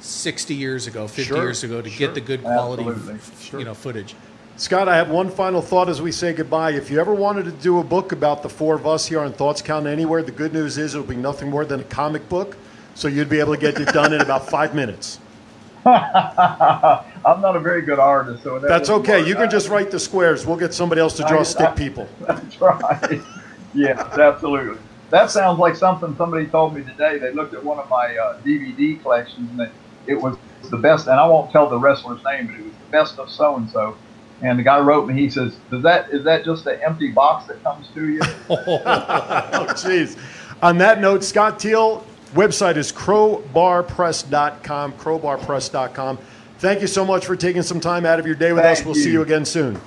[0.00, 1.98] 60 years ago, 50 Sure, years ago to sure.
[2.06, 3.58] get the good quality, Absolutely.
[3.58, 4.14] you know, footage.
[4.56, 6.72] Scott, I have one final thought as we say goodbye.
[6.72, 9.32] If you ever wanted to do a book about the four of us here on
[9.32, 12.56] Thoughts Count Anywhere, the good news is it'll be nothing more than a comic book.
[12.94, 15.18] So you'd be able to get it done in about five minutes.
[15.86, 19.20] I'm not a very good artist, so that That's okay.
[19.20, 19.28] work.
[19.28, 20.44] You can just write the squares.
[20.46, 22.06] We'll get somebody else to draw I- stick I- people.
[22.26, 23.20] That's right.
[23.74, 24.78] yes, absolutely.
[25.10, 27.18] That sounds like something somebody told me today.
[27.18, 29.70] They looked at one of my uh, DVD collections and it,
[30.06, 30.36] it was
[30.70, 31.08] the best.
[31.08, 33.68] And I won't tell the wrestler's name, but it was the best of so and
[33.70, 33.96] so.
[34.42, 35.14] And the guy wrote me.
[35.14, 39.66] He says, "Does that is that just an empty box that comes to you?" Oh,
[39.76, 40.16] jeez.
[40.62, 46.18] On that note, Scott Teal, website is crowbarpress.com, crowbarpress.com.
[46.58, 48.84] Thank you so much for taking some time out of your day with us.
[48.84, 49.12] We'll see you.
[49.12, 49.78] you again soon.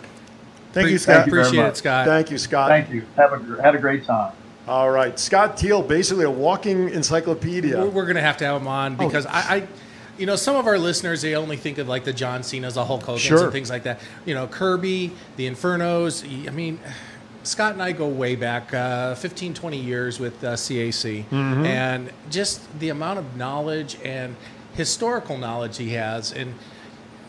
[0.71, 1.15] Thank you, Scott.
[1.15, 1.77] Thank you Appreciate it.
[1.77, 2.07] Scott.
[2.07, 2.69] Thank you, Scott.
[2.69, 3.03] Thank you.
[3.15, 4.33] Have a gr- had a great time.
[4.67, 5.19] All right.
[5.19, 7.85] Scott Teal, basically a walking encyclopedia.
[7.85, 9.05] we're going to have to have him on Oh.
[9.07, 9.67] because I, I,
[10.17, 12.85] you know, some of our listeners they only think of like the John Cena's, the
[12.85, 13.43] Hulk Hogan's, Sure.
[13.43, 13.99] and things like that.
[14.25, 16.23] You know, Kirby, the Infernos.
[16.47, 16.79] I mean,
[17.43, 21.65] Scott and I go way back, uh, 15, 20 years with uh, CAC, Mm-hmm.
[21.65, 24.35] and just the amount of knowledge and
[24.75, 26.53] historical knowledge he has, and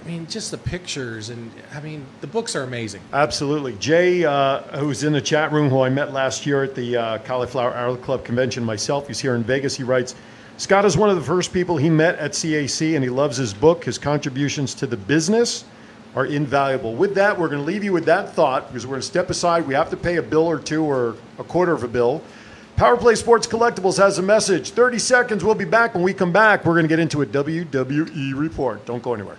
[0.04, 3.00] I mean, just the pictures, and I mean, the books are amazing.
[3.14, 3.72] Absolutely.
[3.74, 7.18] Jay, uh, who's in the chat room, who I met last year at the uh,
[7.18, 9.74] Cauliflower Alley Club convention myself, he's here in Vegas.
[9.74, 10.14] He writes
[10.58, 13.54] Scott is one of the first people he met at CAC, and he loves his
[13.54, 13.84] book.
[13.84, 15.64] His contributions to the business
[16.14, 16.94] are invaluable.
[16.94, 19.30] With that, we're going to leave you with that thought because we're going to step
[19.30, 19.66] aside.
[19.66, 22.22] We have to pay a bill or two or a quarter of a bill.
[22.76, 24.70] Power Play Sports Collectibles has a message.
[24.70, 25.44] 30 seconds.
[25.44, 25.94] We'll be back.
[25.94, 28.84] When we come back, we're going to get into a WWE report.
[28.84, 29.38] Don't go anywhere.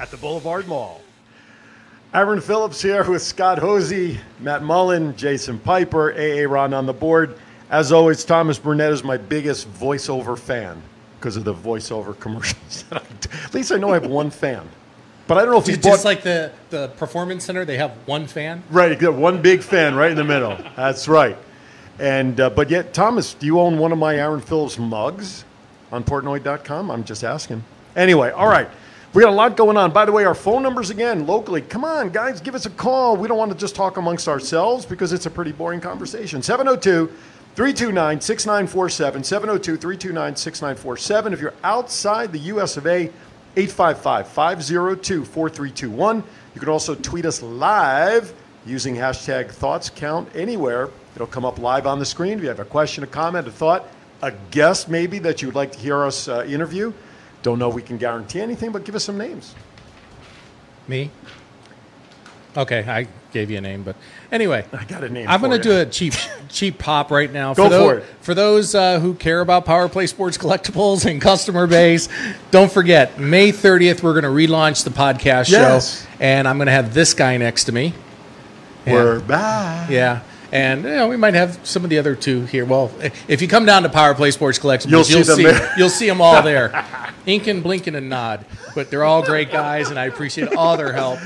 [0.00, 1.00] at the Boulevard Mall.
[2.14, 7.36] Aaron Phillips here with Scott Hosey, Matt Mullen, Jason Piper, AA Ron on the board.
[7.68, 10.80] As always, Thomas Burnett is my biggest voiceover fan
[11.18, 12.84] because of the voiceover commercials.
[12.90, 13.28] that I do.
[13.44, 14.68] At least I know I have one fan.
[15.26, 17.90] But I don't know if he's Just bought like the, the performance center, they have
[18.06, 18.62] one fan.
[18.70, 18.92] right.
[18.92, 20.56] You got one big fan right in the middle.
[20.76, 21.36] That's right.
[21.98, 25.44] And uh, but yet, Thomas, do you own one of my Aaron Phillips mugs
[25.90, 26.90] on Portnoy.com?
[26.92, 27.64] I'm just asking.
[27.96, 28.68] Anyway, all right.
[29.16, 29.92] We got a lot going on.
[29.92, 31.62] By the way, our phone numbers again locally.
[31.62, 33.16] Come on, guys, give us a call.
[33.16, 36.42] We don't want to just talk amongst ourselves because it's a pretty boring conversation.
[36.42, 37.06] 702
[37.54, 39.24] 329 6947.
[39.24, 41.32] 702 329 6947.
[41.32, 43.10] If you're outside the US of A,
[43.56, 46.22] 855 502 4321.
[46.54, 48.34] You can also tweet us live
[48.66, 50.90] using hashtag thoughts count anywhere.
[51.14, 52.36] It'll come up live on the screen.
[52.36, 53.88] If you have a question, a comment, a thought,
[54.20, 56.92] a guest maybe that you would like to hear us uh, interview,
[57.46, 59.54] don't know if we can guarantee anything, but give us some names.
[60.88, 61.12] Me?
[62.56, 63.94] Okay, I gave you a name, but
[64.32, 65.28] anyway, I got a name.
[65.28, 66.14] I'm going to do a cheap
[66.48, 67.54] cheap pop right now.
[67.54, 68.04] Go those, for it.
[68.20, 72.08] For those uh, who care about Power Play Sports collectibles and customer base,
[72.50, 76.02] don't forget May 30th we're going to relaunch the podcast Yes.
[76.02, 77.94] show, and I'm going to have this guy next to me.
[78.88, 79.88] We're back.
[79.88, 80.22] Yeah.
[80.52, 82.64] And you know, we might have some of the other two here.
[82.64, 82.90] Well,
[83.28, 85.72] if you come down to Power Play Sports Collectibles, You'll see them see there.
[85.76, 86.84] you'll see them all there,
[87.26, 88.44] inking, blinking, and nod.
[88.74, 91.18] But they're all great guys, and I appreciate all their help.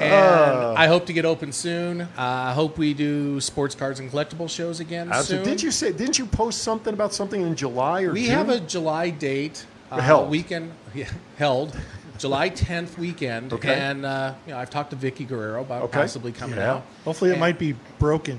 [0.00, 0.74] And Uh.
[0.76, 2.02] I hope to get open soon.
[2.02, 5.44] Uh, I hope we do sports cards and collectible shows again Absolutely.
[5.46, 5.54] soon.
[5.54, 5.92] Did you say?
[5.92, 8.34] Didn't you post something about something in July or We June?
[8.34, 10.28] have a July date uh, Held.
[10.30, 11.74] weekend yeah, held.
[12.18, 13.74] July 10th weekend, Okay.
[13.74, 16.00] and uh, you know I've talked to Vickie Guerrero about Okay.
[16.00, 16.72] possibly coming Yeah.
[16.76, 16.82] out.
[17.04, 18.38] Hopefully, it And- might be broken.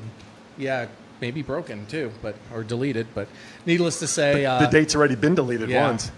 [0.58, 0.88] Yeah,
[1.22, 3.08] maybe broken too, but or deleted.
[3.14, 3.28] But
[3.66, 5.88] needless to say, uh, the date's already been deleted yeah.
[5.88, 6.12] once.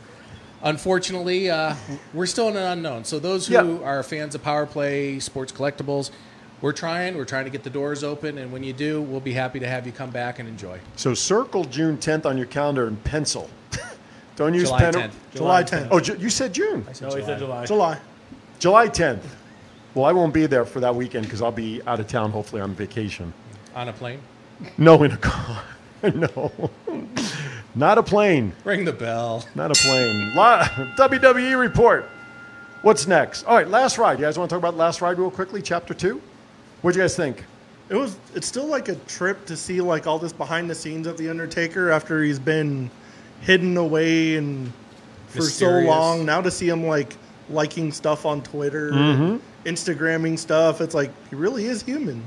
[0.63, 1.75] unfortunately, uh,
[2.13, 3.03] we're still in an unknown.
[3.05, 3.85] So those who Yeah.
[3.85, 6.11] are fans of Power Play Sports Collectibles,
[6.61, 7.15] we're trying.
[7.15, 9.67] We're trying to get the doors open, and when you do, we'll be happy to
[9.67, 10.79] have you come back and enjoy.
[10.97, 13.49] So circle June 10th on your calendar in pencil.
[14.35, 14.93] Don't use July pen.
[14.93, 15.11] 10th.
[15.35, 15.87] July 10th.
[15.91, 16.85] Oh, Ju- you said June.
[17.01, 17.65] No, he said July.
[17.65, 17.99] July.
[18.59, 19.23] July 10th.
[19.95, 22.61] Well, I won't be there for that weekend because I'll be out of town, hopefully
[22.61, 23.33] on vacation.
[23.75, 24.19] On a plane,
[24.77, 25.63] No, in a car.
[26.03, 26.51] no.
[27.75, 28.53] Not a plane.
[28.63, 29.45] ring the bell.
[29.55, 30.33] Not a plane.
[30.35, 30.63] La-
[30.97, 32.09] WWE report.
[32.81, 33.43] What's next?
[33.43, 34.19] All right, last ride.
[34.19, 35.61] You guys want to talk about last ride real quickly?
[35.61, 36.21] Chapter two.
[36.81, 37.43] What'd you guys think?
[37.89, 38.17] It was.
[38.35, 41.29] It's still like a trip to see like all this behind the scenes of the
[41.29, 42.89] Undertaker after he's been
[43.41, 44.71] hidden away and
[45.27, 46.25] for so long.
[46.25, 47.15] Now to see him like
[47.49, 49.37] liking stuff on Twitter, Mm-hmm.
[49.67, 50.81] Instagramming stuff.
[50.81, 52.23] It's like he really is human.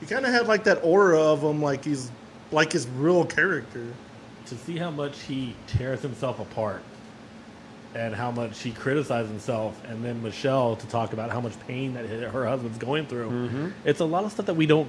[0.00, 2.10] He kind of had like that aura of him, like he's
[2.50, 3.86] like his real character.
[4.46, 6.82] to see how much he tears himself apart
[7.94, 11.94] and how much he criticizes himself and then michelle to talk about how much pain
[11.94, 13.68] that her husband's going through mm-hmm.
[13.84, 14.88] it's a lot of stuff that we don't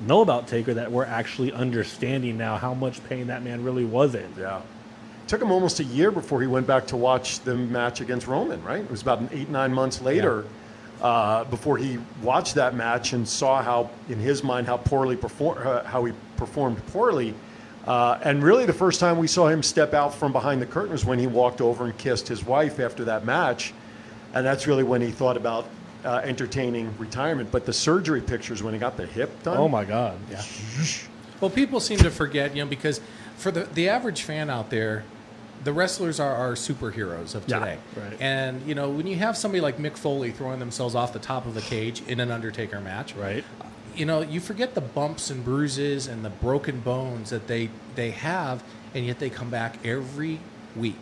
[0.00, 4.14] know about taker that we're actually understanding now how much pain that man really was
[4.14, 4.62] in Yeah.
[5.26, 8.60] Took him almost a year before he went back to watch the match against Roman,
[8.64, 8.80] right?
[8.80, 10.44] It was about eight, nine months later
[11.00, 15.58] uh, before he watched that match and saw how, in his mind, how poorly perform,
[15.66, 17.34] uh, how he performed poorly.
[17.86, 20.92] Uh, and really, the first time we saw him step out from behind the curtain
[20.92, 23.72] was when he walked over and kissed his wife after that match.
[24.34, 25.66] And that's really when he thought about
[26.04, 27.50] uh, entertaining retirement.
[27.50, 29.56] But the surgery pictures when he got the hip done.
[29.56, 30.42] oh my god yeah
[31.40, 33.00] Well, people seem to forget, you know, because
[33.38, 35.04] for the the average fan out there,
[35.64, 37.78] the wrestlers are, our superheroes of Yeah, today.
[37.96, 38.16] right.
[38.20, 41.46] And you know, when you have somebody like Mick Foley throwing themselves off the top
[41.46, 43.44] of the cage in an Undertaker match, right
[43.96, 48.12] you know, you forget the bumps and bruises and the broken bones that they they
[48.12, 48.62] have,
[48.94, 50.38] and yet they come back every
[50.76, 51.00] week.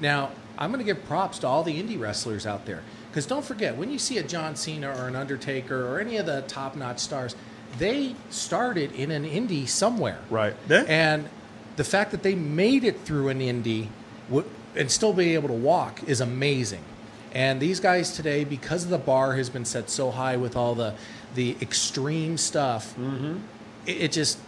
[0.00, 3.44] Now, I'm going to give props to all the indie wrestlers out there because don't
[3.44, 6.98] forget when you see a John Cena or an Undertaker or any of the top-notch
[6.98, 7.36] stars,
[7.78, 10.54] they started in an indie somewhere, Right.
[10.68, 10.84] Yeah.
[10.88, 11.28] and
[11.76, 13.88] the fact that they made it through an indie
[14.28, 16.84] w- and still be able to walk is amazing.
[17.32, 20.94] And these guys today, because the bar has been set so high with all the
[21.34, 23.38] the extreme stuff, mm-hmm.
[23.86, 24.38] it, it just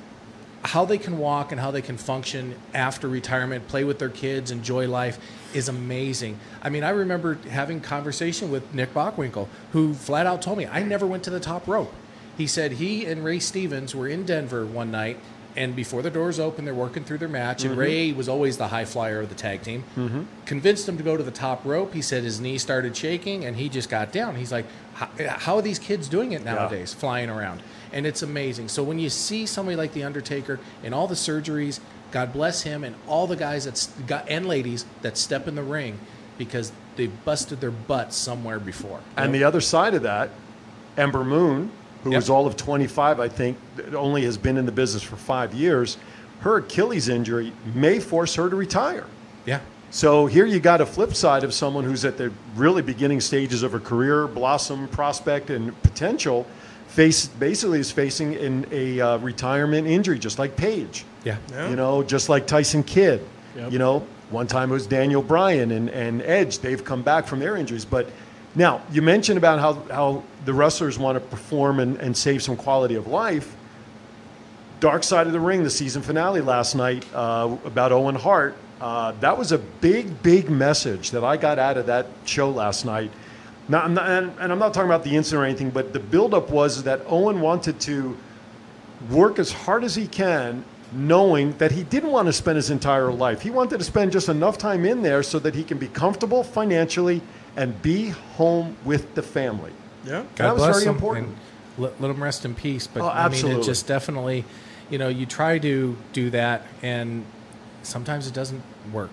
[0.62, 4.50] how they can walk and how they can function after retirement, play with their kids,
[4.50, 5.18] enjoy life
[5.54, 6.38] is amazing.
[6.62, 10.82] I mean, I remember having conversation with Nick Bockwinkel, who flat out told me I
[10.82, 11.92] never went to the top rope.
[12.36, 15.18] He said he and Ray Stevens were in Denver one night,
[15.56, 17.62] and before the doors open, they're working through their match.
[17.62, 17.80] And mm-hmm.
[17.80, 19.84] Ray was always the high flyer of the tag team.
[19.96, 20.24] Mm-hmm.
[20.44, 21.94] Convinced him to go to the top rope.
[21.94, 24.36] He said his knee started shaking, and he just got down.
[24.36, 28.68] He's like, "How- "How are these kids doing it nowadays, flying around?" And it's amazing.
[28.68, 31.80] So when you see somebody like the Undertaker and all the surgeries,
[32.10, 35.62] God bless him, and all the guys that got and ladies that step in the
[35.62, 35.98] ring
[36.38, 39.00] because they busted their butts somewhere before.
[39.16, 40.30] And the other side of that,
[40.96, 41.70] Ember Moon,
[42.06, 42.18] who Yep.
[42.18, 43.58] was all of 25, I think,
[43.94, 45.96] only has been in the business for five years.
[46.40, 49.04] Her Achilles injury may force her to retire.
[49.44, 49.60] Yeah.
[49.90, 53.62] So here you got a flip side of someone who's at the really beginning stages
[53.62, 56.46] of a career, blossom, prospect, and potential.
[56.88, 61.04] Face basically is facing in a uh, retirement injury, just like Paige.
[61.24, 61.36] Yeah.
[61.50, 61.68] Yeah.
[61.70, 63.22] You know, just like Tyson Kidd.
[63.56, 63.72] Yep.
[63.72, 66.58] You know, one time it was Daniel Bryan and, and Edge.
[66.58, 67.84] They've come back from their injuries.
[67.84, 68.08] But
[68.54, 72.56] now, you mentioned about how, how the wrestlers want to perform and, and save some
[72.56, 73.54] quality of life.
[74.80, 78.56] Dark Side of the Ring, the season finale last night uh, about Owen Hart.
[78.80, 82.84] Uh, that was a big, big message that I got out of that show last
[82.84, 83.10] night.
[83.68, 85.98] Not, I'm not- and, and I'm not talking about the incident or anything, but the
[85.98, 88.16] buildup was that Owen wanted to
[89.10, 93.10] work as hard as he can, knowing that he didn't want to spend his entire
[93.10, 93.40] life.
[93.40, 96.44] He wanted to spend just enough time in there so that he can be comfortable
[96.44, 97.20] financially
[97.56, 99.72] and be home with the family.
[100.06, 100.24] Yeah.
[100.36, 101.36] That was very him, important.
[101.78, 102.86] Let, let him rest in peace.
[102.86, 104.44] But Oh, I mean, it just definitely,
[104.88, 107.24] you know, you try to do that, and
[107.82, 109.10] sometimes it doesn't work.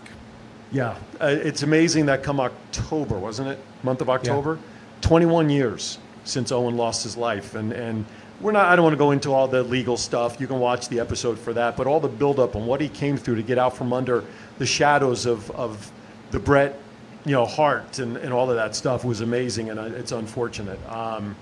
[0.71, 3.59] Yeah, uh, it's amazing that come October, wasn't it?
[3.83, 4.57] Month of October,
[5.01, 8.05] 21 years since Owen lost his life, and and
[8.41, 8.65] we're not.
[8.65, 10.39] I don't want to go into all the legal stuff.
[10.39, 13.17] You can watch the episode for that, but all the buildup and what he came
[13.17, 14.23] through to get out from under
[14.57, 15.91] the shadows of of
[16.31, 16.79] the Brett,
[17.25, 20.79] you know, Hart and and all of that stuff was amazing, and uh, it's unfortunate.
[20.89, 21.35] Um,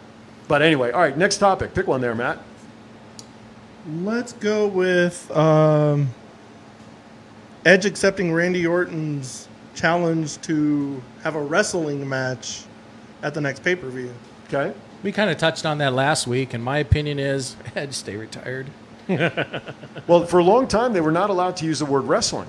[0.48, 1.74] but anyway, all right, next topic.
[1.74, 2.40] Pick one there, Matt.
[4.04, 6.10] Let's go with um,
[7.66, 12.64] Edge accepting Randy Orton's challenge to have a wrestling match
[13.24, 14.14] at the next pay per view.
[14.48, 14.74] Okay.
[15.04, 18.68] We kind of touched on that last week, and my opinion is, Edge stay retired.
[20.08, 22.48] Well, for a long time, they were not allowed to use the word wrestling.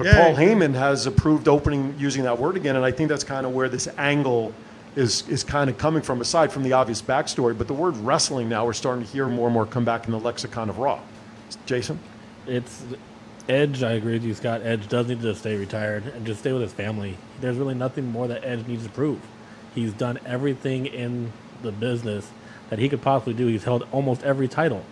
[0.00, 0.46] But Yeah, Paul I.
[0.46, 3.68] Heyman has approved opening using that word again, and I think that's kind of where
[3.68, 4.54] this angle
[4.96, 7.56] is is kind of coming from, aside from the obvious backstory.
[7.56, 10.12] But the word wrestling now, we're starting to hear more and more come back in
[10.12, 11.00] the lexicon of Raw.
[11.66, 11.98] Jason?
[12.46, 12.82] It's
[13.46, 13.82] Edge.
[13.82, 14.62] I agree with you, Scott.
[14.62, 17.18] Edge does need to stay retired and just stay with his family.
[17.42, 19.20] There's really nothing more that Edge needs to prove.
[19.74, 21.30] He's done everything in
[21.60, 22.30] the business
[22.70, 23.48] that he could possibly do.
[23.48, 24.82] He's held almost every title.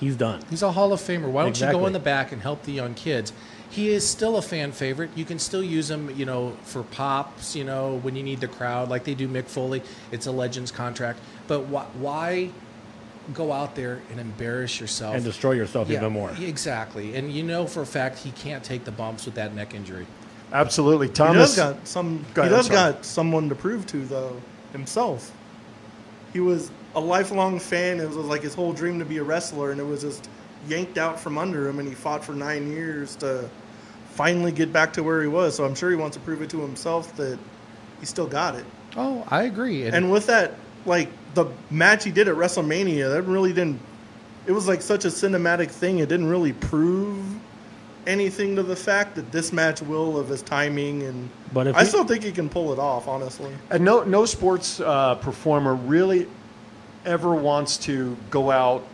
[0.00, 0.42] He's done.
[0.50, 1.30] He's a Hall of Famer.
[1.30, 3.32] Why don't you go in the back and help the young kids?
[3.72, 5.10] He is still a fan favorite.
[5.16, 8.48] You can still use him, you know, for pops, you know, when you need the
[8.48, 9.82] crowd, like they do Mick Foley.
[10.10, 11.18] It's a Legends contract.
[11.48, 12.50] But why, why
[13.32, 16.30] go out there and embarrass yourself And destroy yourself Yeah, even more.
[16.38, 17.14] Exactly.
[17.16, 20.06] And you know for a fact he can't take the bumps with that neck injury.
[20.52, 21.06] Absolutely.
[21.06, 21.54] He Thomas.
[21.54, 22.24] does got some.
[22.34, 24.40] Go he ahead, I'm does got someone to prove to though
[24.72, 25.32] himself.
[26.34, 28.00] He was a lifelong fan.
[28.00, 30.28] It was like his whole dream to be a wrestler, and it was just
[30.68, 31.78] yanked out from under him.
[31.78, 33.48] And he fought for nine years to
[34.12, 35.56] finally get back to where he was.
[35.56, 37.38] So I'm sure he wants to prove it to himself that
[38.00, 38.64] he still got it.
[38.96, 39.84] Oh, I agree.
[39.86, 40.54] And with that,
[40.84, 43.80] like the match he did at WrestleMania, that really didn't.
[44.46, 46.00] It was like such a cinematic thing.
[46.00, 47.24] It didn't really prove
[48.06, 51.30] anything to the fact that this match will of his timing and.
[51.52, 53.52] But if I he- still think he can pull it off, honestly.
[53.70, 56.26] And no, no sports uh, performer really
[57.04, 58.84] ever wants to go out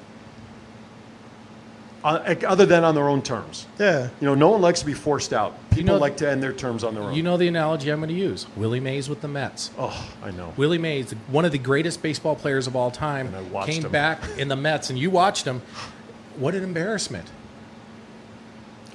[2.05, 3.67] uh, other than on their own terms.
[3.79, 4.09] Yeah.
[4.21, 5.55] You know, no one likes to be forced out.
[5.71, 7.15] People know- like to end their terms on their own.
[7.15, 9.71] you know the analogy I'm going to use Willie Mays with the Mets.
[9.79, 10.53] oh, I know.
[10.57, 13.85] Willie Mays, one of the greatest baseball players of all time, And I watched came
[13.85, 13.91] him.
[13.93, 15.61] back in the Mets, and you watched him.
[16.37, 17.29] What an embarrassment!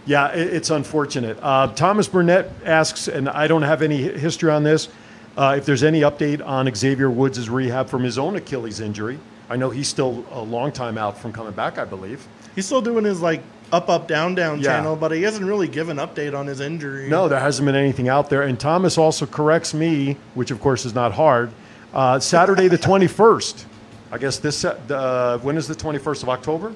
[0.06, 1.38] Yeah, it, it's unfortunate.
[1.41, 4.89] Uh, Thomas Burnett asks, and I don't have any history on this,
[5.38, 9.20] uh, if there's any update on Xavier Woods' rehab from his own Achilles injury.
[9.49, 12.26] I know he's still a long time out from coming back, I believe.
[12.56, 13.41] He's still doing his like
[13.72, 14.76] up, up, down, down Yeah.
[14.78, 17.10] channel, but he hasn't really given update on his injury.
[17.10, 18.43] No, there hasn't been anything out there.
[18.43, 21.49] And Thomas also corrects me, which of course is not hard.
[21.93, 23.66] Uh, Saturday the 21st.
[24.12, 26.74] I guess this, uh, when is the 21st of October?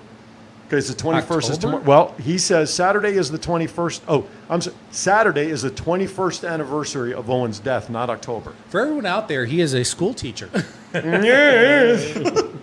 [0.68, 1.84] Because the 21st is tomorrow.
[1.84, 4.02] Well, he says Saturday is the 21st.
[4.08, 4.76] Oh, I'm sorry.
[4.92, 8.54] Saturday is the 21st anniversary of Owen's death, not October.
[8.70, 10.50] For everyone out there, he is a school teacher.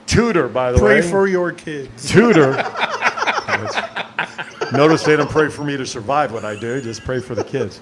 [0.06, 1.00] Tutor, by the Pray way.
[1.00, 2.10] Pray for your kids.
[2.10, 2.52] Tutor.
[4.72, 6.80] Notice they don't pray for me to survive what I do.
[6.80, 7.80] Just pray for the kids.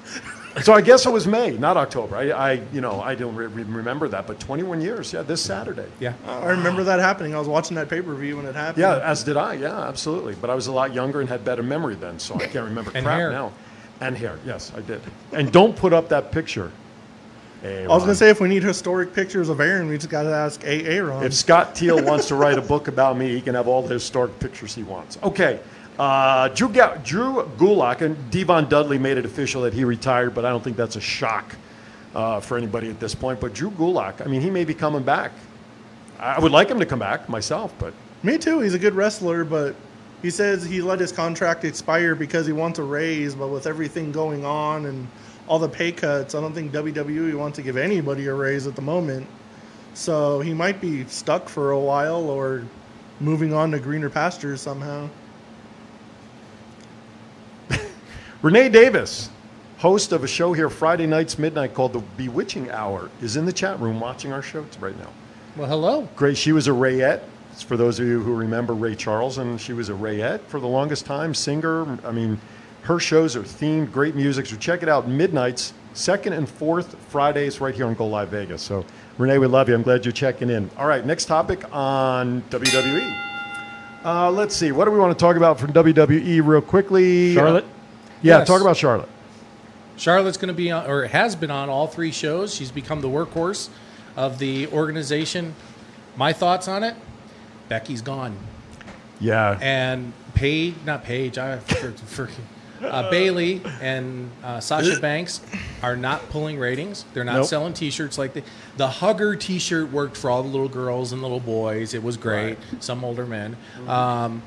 [0.62, 2.16] So I guess it was May, not October.
[2.16, 5.10] I, I you know, I don't re- re- remember that, but 21 years.
[5.10, 5.86] Yeah, this Saturday.
[5.98, 6.12] yeah.
[6.26, 7.34] I remember that happening.
[7.34, 8.82] I was watching that pay per view when it happened.
[8.82, 9.54] Yeah, as did I.
[9.54, 10.34] Yeah, absolutely.
[10.34, 12.90] But I was a lot younger and had better memory then, so I can't remember
[12.94, 13.30] And crap hair.
[13.30, 13.52] now.
[14.02, 15.00] And hair, yes, I did.
[15.32, 16.70] And don't put up that picture.
[17.62, 20.24] Hey, I was gonna say if we need historic pictures of Aaron, we just got
[20.24, 20.84] to ask A.
[20.84, 21.22] Aaron.
[21.22, 23.94] If Scott Teal wants to write a book about me, he can have all the
[23.94, 25.16] historic pictures he wants.
[25.22, 25.60] Okay.
[25.96, 30.44] Uh, Drew, Ga- Drew Gulak and Devon Dudley made it official that he retired, but
[30.44, 31.54] I don't think that's a shock
[32.14, 33.38] uh, for anybody at this point.
[33.38, 35.30] But Drew Gulak, I mean, he may be coming back.
[36.18, 37.92] I would like him to come back myself, but
[38.24, 38.60] Me too.
[38.60, 39.76] He's a good wrestler, but
[40.22, 43.34] he says he let his contract expire because he wants a raise.
[43.36, 45.06] But with everything going on and
[45.48, 46.34] all the pay cuts.
[46.34, 49.26] I don't think WWE wants to give anybody a raise at the moment.
[49.94, 52.64] So he might be stuck for a while or
[53.20, 55.08] moving on to greener pastures somehow.
[58.42, 59.30] Renee Davis,
[59.78, 63.52] host of a show here Friday nights midnight called The Bewitching Hour, is in the
[63.52, 65.10] chat room watching our show right now.
[65.56, 66.08] Well, hello.
[66.16, 66.38] Great.
[66.38, 67.28] She was a Rayette.
[67.52, 70.58] It's for those of you who remember Ray Charles, and she was a Rayette for
[70.58, 71.98] the longest time, singer.
[72.06, 72.40] I mean,
[72.82, 74.46] her shows are themed, great music.
[74.46, 78.62] So check it out midnights, second and fourth Fridays right here on Go Live Vegas.
[78.62, 78.84] So
[79.18, 79.74] Renee, we love you.
[79.74, 80.70] I'm glad you're checking in.
[80.76, 83.28] All right, next topic on WWE.
[84.04, 84.72] Uh, let's see.
[84.72, 87.34] What do we want to talk about from WWE real quickly?
[87.34, 87.64] Charlotte.
[88.22, 88.48] Yeah, Yes.
[88.48, 89.08] talk about Charlotte.
[89.96, 92.52] Charlotte's going to be on, or has been on all three shows.
[92.54, 93.68] She's become the workhorse
[94.16, 95.54] of the organization.
[96.16, 96.96] My thoughts on it:
[97.68, 98.36] Becky's gone,
[99.20, 99.58] Yeah.
[99.60, 102.28] and Paige, not Paige, I for, for,
[102.82, 105.40] uh, Bayley and uh, Sasha Banks
[105.82, 107.04] are not pulling ratings.
[107.14, 107.46] They're not Nope.
[107.46, 108.42] selling T-shirts like the
[108.76, 111.94] the Hugger T-shirt worked for all the little girls and little boys.
[111.94, 112.58] It was great.
[112.80, 113.56] Some older men.
[113.86, 114.42] Um,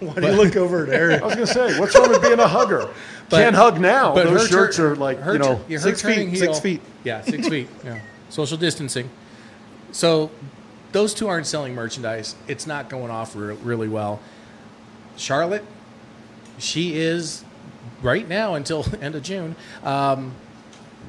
[0.00, 1.22] Why do you look over at Eric?
[1.22, 2.88] I was going to say, what's wrong with being a hugger?
[3.28, 4.14] But- Can't hug now.
[4.14, 6.14] but Those her shirts tur- are like, her you know, tur- yeah, her six feet,
[6.14, 6.80] turning six feet.
[7.02, 7.68] Yeah, six feet.
[7.84, 7.98] Yeah,
[8.28, 9.10] social distancing.
[9.90, 10.30] So
[10.92, 12.36] those two aren't selling merchandise.
[12.46, 14.20] It's not going off re- really well.
[15.16, 15.64] Charlotte,
[16.58, 17.44] she is
[18.02, 20.32] right now until end of June, um,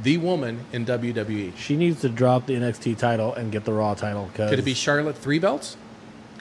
[0.03, 1.55] the woman in WWE.
[1.57, 4.29] She needs to drop the NXT title and get the Raw title.
[4.35, 5.75] Cause Could it be Charlotte three belts?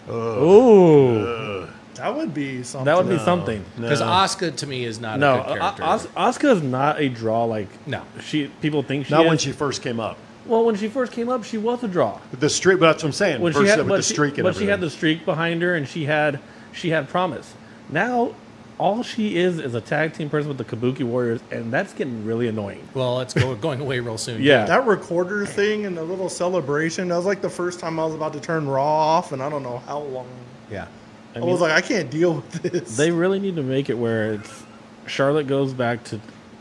[0.08, 2.84] Ooh, That would be something.
[2.84, 3.64] that would be something.
[3.76, 5.82] Because Asuka to me is not No, a good character.
[6.16, 8.02] Asuka is not a draw like No.
[8.22, 9.28] She people think she not is.
[9.28, 10.18] when she first came up.
[10.44, 12.20] well when she first came up she was a draw.
[12.32, 13.40] The streak, but that's what I'm saying.
[13.40, 14.90] When First she had with but the she- streak and but she had the everything.
[14.98, 16.38] streak behind her and she had
[16.72, 17.54] she had promise.
[17.88, 18.34] Now
[18.78, 22.24] all she is is a tag team person with the Kabuki Warriors, and that's getting
[22.26, 22.86] really annoying.
[22.94, 24.42] well, it's go, going away real soon.
[24.42, 28.04] Yeah, That recorder thing and the little celebration, that was like the first time I
[28.04, 30.28] was about to turn Raw off, and I don't know how long.
[30.70, 30.88] yeah.
[31.34, 32.96] I, was like, I can't deal with this.
[32.96, 34.62] They really need to make it where it's
[35.06, 36.18] Charlotte goes back to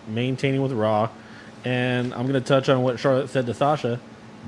[0.10, 1.10] maintaining with Raw,
[1.64, 4.00] and I'm going to touch on what Charlotte said to Sasha: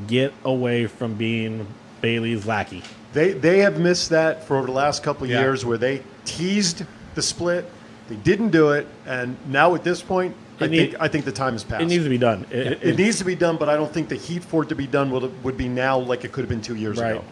[0.06, 1.66] get away from being
[2.02, 2.84] Bayley's lackey.
[3.14, 5.40] They they have missed that for over the last couple of Yeah.
[5.40, 6.84] years, where they teased
[7.18, 7.70] the split,
[8.08, 11.32] they didn't do it, and now at this point, I need- think I think the
[11.32, 11.82] time has passed.
[11.84, 12.46] It needs to be done.
[12.52, 14.70] It, It, it- needs to be done, but I don't think the heat for it
[14.70, 17.12] to be done would, would be now like it could have been two years Right.
[17.18, 17.24] ago.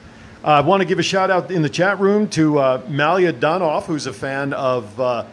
[0.44, 3.32] Uh, I want to give a shout out in the chat room to uh, Malia
[3.34, 5.24] Donoff, who's a fan of uh,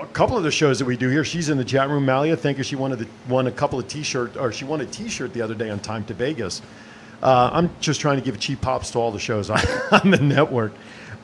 [0.00, 1.24] a couple of the shows that we do here.
[1.24, 2.04] She's in the chat room.
[2.06, 2.64] Malia, thank you.
[2.64, 5.54] She wanted the, won a couple of T-shirt, or she won a T-shirt the other
[5.54, 6.62] day on Time to Vegas.
[7.22, 9.58] Uh, I'm just trying to give cheap pops to all the shows on,
[9.92, 10.72] on the network.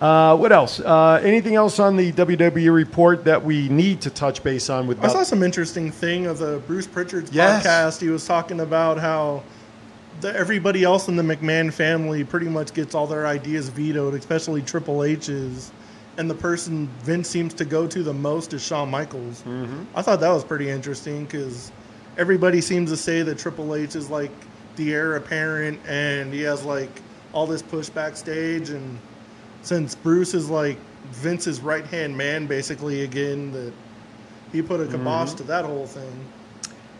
[0.03, 0.81] Uh, what else?
[0.81, 5.03] Uh, anything else on the WWE report that we need to touch base on with?
[5.03, 7.65] I saw some interesting thing of the Bruce Pritchard's Yes.
[7.65, 8.01] podcast.
[8.01, 9.45] He was talking about how
[10.21, 14.61] the, everybody else in the McMahon family pretty much gets all their ideas vetoed, especially
[14.61, 15.71] Triple H's.
[16.19, 19.43] And the person Vince seems to go to the most is Shawn Michaels.
[19.43, 19.85] Mm-hmm.
[19.95, 21.71] I thought that was pretty interesting because
[22.19, 24.33] everybody seems to say that Triple H is like
[24.75, 26.91] the heir apparent and he has like
[27.33, 28.71] all this push backstage.
[28.71, 28.99] And
[29.63, 30.79] since Bruce is like
[31.11, 33.73] Vince's right hand man, basically, again, that
[34.53, 36.27] he put a kibosh to that whole thing.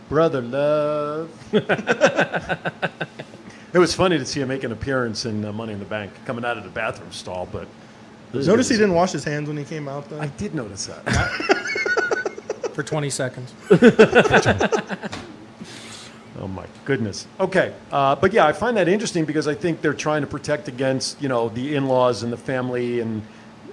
[0.09, 1.29] Brother Love.
[3.73, 6.11] it was funny to see him make an appearance in uh, Money in the Bank,
[6.25, 7.47] coming out of the bathroom stall.
[7.51, 7.67] But
[8.33, 10.19] Notice he didn't wash his hands when he came out, though.
[10.19, 11.03] I did notice that.
[12.73, 13.53] For 20 seconds.
[16.39, 17.27] Oh my goodness.
[17.39, 20.67] Okay, uh, but yeah, I find that interesting because I think they're trying to protect
[20.67, 23.21] against you know the in-laws and the family and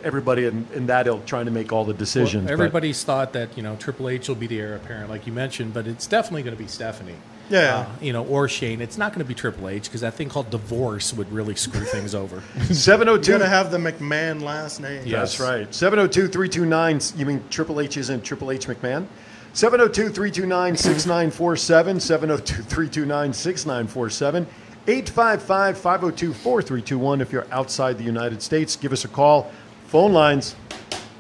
[0.03, 2.35] everybody in, in that ilk trying to make all the decisions.
[2.35, 5.27] Well, but- everybody's thought that you know Triple H will be the heir apparent, like
[5.27, 7.17] you mentioned, but it's definitely going to be Stephanie.
[7.51, 7.79] Yeah.
[7.79, 8.81] Uh, you know, or Shane.
[8.81, 11.85] It's not going to be Triple H because that thing called divorce would really screw
[11.85, 12.43] things over.
[12.73, 15.03] 702 You gotta have the McMahon last name.
[15.05, 15.19] Yeah.
[15.19, 15.73] That's right.
[15.75, 17.01] 702 329.
[17.17, 19.07] You mean Triple H isn't Triple H McMahon?
[19.53, 22.01] 702 329 6947.
[22.01, 24.47] 702 329 6947.
[24.87, 28.77] 855 502 4321 if you're outside the United States.
[28.77, 29.51] Give us a call.
[29.87, 30.57] Phone lines.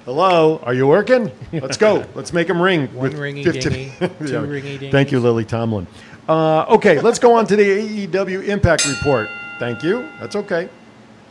[0.06, 1.30] Hello, are you working?
[1.52, 2.04] Let's go.
[2.14, 2.86] Let's make them ring.
[2.94, 4.40] One with ringy 50 dingy, two Yeah.
[4.40, 4.90] ringy dingies.
[4.90, 5.86] Thank you, Lily Tomlin.
[6.28, 9.28] Uh, okay, let's go on to the AEW Impact Report.
[9.58, 10.08] Thank you.
[10.20, 10.68] That's okay.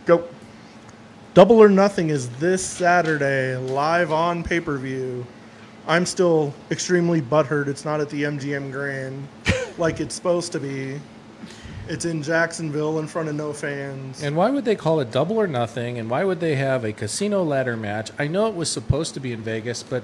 [0.05, 0.27] Go.
[1.33, 5.25] Double or Nothing is this Saturday, live on pay per view.
[5.89, 7.67] I'm still extremely butthurt.
[7.67, 9.27] It's not at the MGM Grand
[9.79, 11.01] like it's supposed to be.
[11.87, 14.21] It's in Jacksonville in front of no fans.
[14.21, 15.97] And why would they call it double or nothing?
[15.97, 18.11] And why would they have a casino ladder match?
[18.19, 20.03] I know it was supposed to be in Vegas, but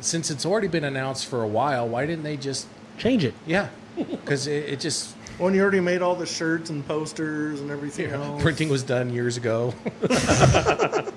[0.00, 2.66] since it's already been announced for a while, why didn't they just
[2.98, 3.32] Change it.
[3.46, 3.70] yeah?
[3.96, 8.10] Because it, it just When you already made all the shirts and posters and everything
[8.10, 8.42] else.
[8.42, 9.72] printing was done years ago.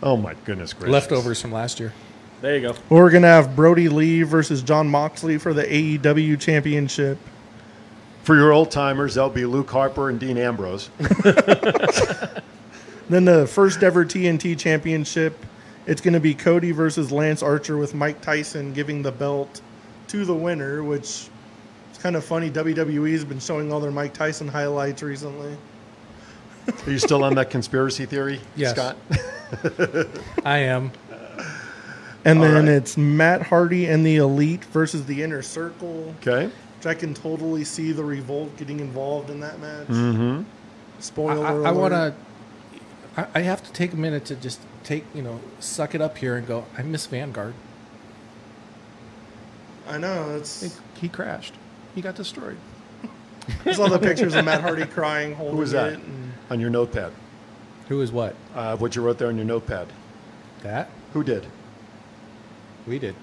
[0.00, 0.92] Oh my goodness gracious!
[0.92, 1.92] Leftovers from last year.
[2.40, 2.74] There you go.
[2.88, 7.18] We're gonna have Brodie Lee versus Jon Moxley for the AEW Championship.
[8.22, 10.90] For your old timers, that'll be Luke Harper and Dean Ambrose.
[13.10, 15.34] Then the first ever TNT Championship,
[15.86, 19.62] it's gonna be Cody versus Lance Archer with Mike Tyson giving the belt
[20.08, 22.50] to the winner, which is kind of funny.
[22.50, 25.56] WWE's been showing all their Mike Tyson highlights recently.
[26.86, 28.72] Are you still on that conspiracy theory, Yes.
[28.72, 28.96] Scott?
[30.44, 30.92] I am.
[32.24, 32.68] And All then right.
[32.74, 36.14] it's Matt Hardy and the Elite versus the Inner Circle.
[36.20, 36.46] Okay.
[36.46, 39.86] Which I can totally see the Revolt getting involved in that match.
[39.88, 40.42] Mm-hmm.
[41.00, 41.66] Spoiler I, alert.
[41.66, 42.14] I want to.
[43.16, 46.18] I, I have to take a minute to just take you know suck it up
[46.18, 46.66] here and go.
[46.76, 47.54] I miss Vanguard.
[49.88, 50.36] I know.
[50.36, 50.70] It's He,
[51.02, 51.54] he crashed.
[51.94, 52.58] He got destroyed.
[53.64, 55.94] I saw the pictures of Matt Hardy crying, holding Who was that?
[55.94, 55.98] it.
[56.00, 57.12] And On your notepad.
[57.88, 58.36] Who is what?
[58.54, 59.88] Uh, what you wrote there on your notepad.
[60.62, 61.46] That Who did?
[62.88, 63.14] We did.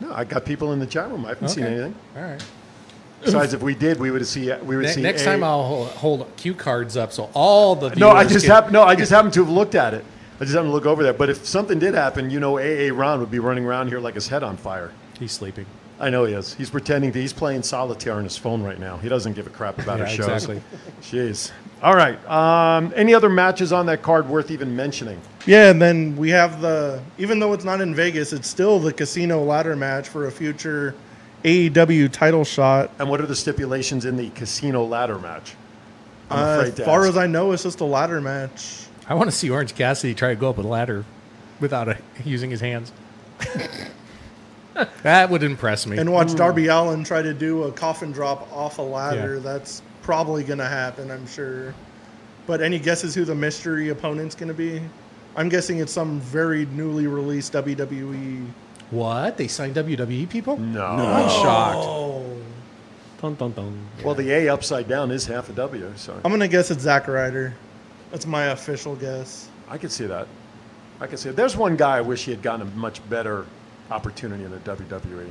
[0.00, 1.24] No, I got people in the chat room.
[1.24, 1.94] I haven't seen anything.
[2.16, 2.44] All right.
[3.22, 4.52] Besides, if we did, we would see.
[4.64, 5.02] We would Ne- see.
[5.02, 8.46] next a- time I'll hold, hold cue cards up so all the No, I just
[8.46, 8.72] can- happen.
[8.72, 10.04] No, I just happen to have looked at it.
[10.40, 11.12] I just happened to look over there.
[11.12, 14.14] But if something did happen, you know, AA Ron would be running around here like
[14.14, 14.90] his head on fire.
[15.20, 15.66] He's sleeping.
[16.02, 16.52] I know he is.
[16.54, 17.20] He's pretending to.
[17.20, 18.96] He's playing solitaire on his phone right now.
[18.98, 20.28] He doesn't give a crap about Yeah, his shows.
[20.28, 20.62] exactly.
[21.00, 21.52] Jeez.
[21.82, 22.18] All right.
[22.28, 25.20] Um, any other matches on that card worth even mentioning?
[25.46, 28.92] yeah, and then we have the even though it's not in Vegas, it's still the
[28.92, 30.94] casino ladder match for a future
[31.44, 32.90] AEW title shot.
[32.98, 35.54] And what are the stipulations in the casino ladder match?
[36.30, 37.10] I'm Uh, afraid as far ask.
[37.10, 38.86] as I know, it's just a ladder match.
[39.08, 41.04] I want to see Orange Cassidy try to go up a ladder
[41.60, 42.90] without a, using his hands.
[45.02, 45.98] That would impress me.
[45.98, 49.34] And watch Darby Allin try to do a coffin drop off a ladder.
[49.36, 49.40] Yeah.
[49.40, 51.74] That's probably going to happen, I'm sure.
[52.46, 54.82] But any guesses who the mystery opponent's going to be?
[55.36, 57.52] I'm guessing it's some very newly released.
[57.52, 58.46] WWE.
[58.90, 59.36] what?
[59.36, 60.56] They signed WWE people?
[60.58, 60.96] no.
[60.96, 61.06] no.
[61.06, 61.78] I'm shocked.
[61.80, 62.36] Oh,
[63.20, 63.86] Dun, dun, dun.
[64.04, 66.82] Well, the A upside down is half a W, so I'm going to guess it's
[66.82, 67.54] Zack Ryder.
[68.10, 69.48] That's my official guess.
[69.68, 70.26] I could see that.
[71.00, 71.36] I could see it.
[71.36, 73.46] There's one guy I wish he had gotten a much better
[73.90, 75.30] opportunity in the WWE.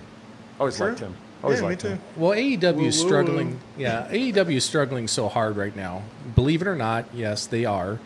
[0.60, 0.89] Always Sure.
[0.89, 1.16] liked him.
[1.43, 1.88] Always yeah, me liked too.
[1.89, 1.99] him.
[2.18, 3.60] Well, AEW is struggling.
[3.78, 6.04] Yeah, AEW is struggling so hard right now.
[6.36, 7.99] Believe it or not, yes, they are.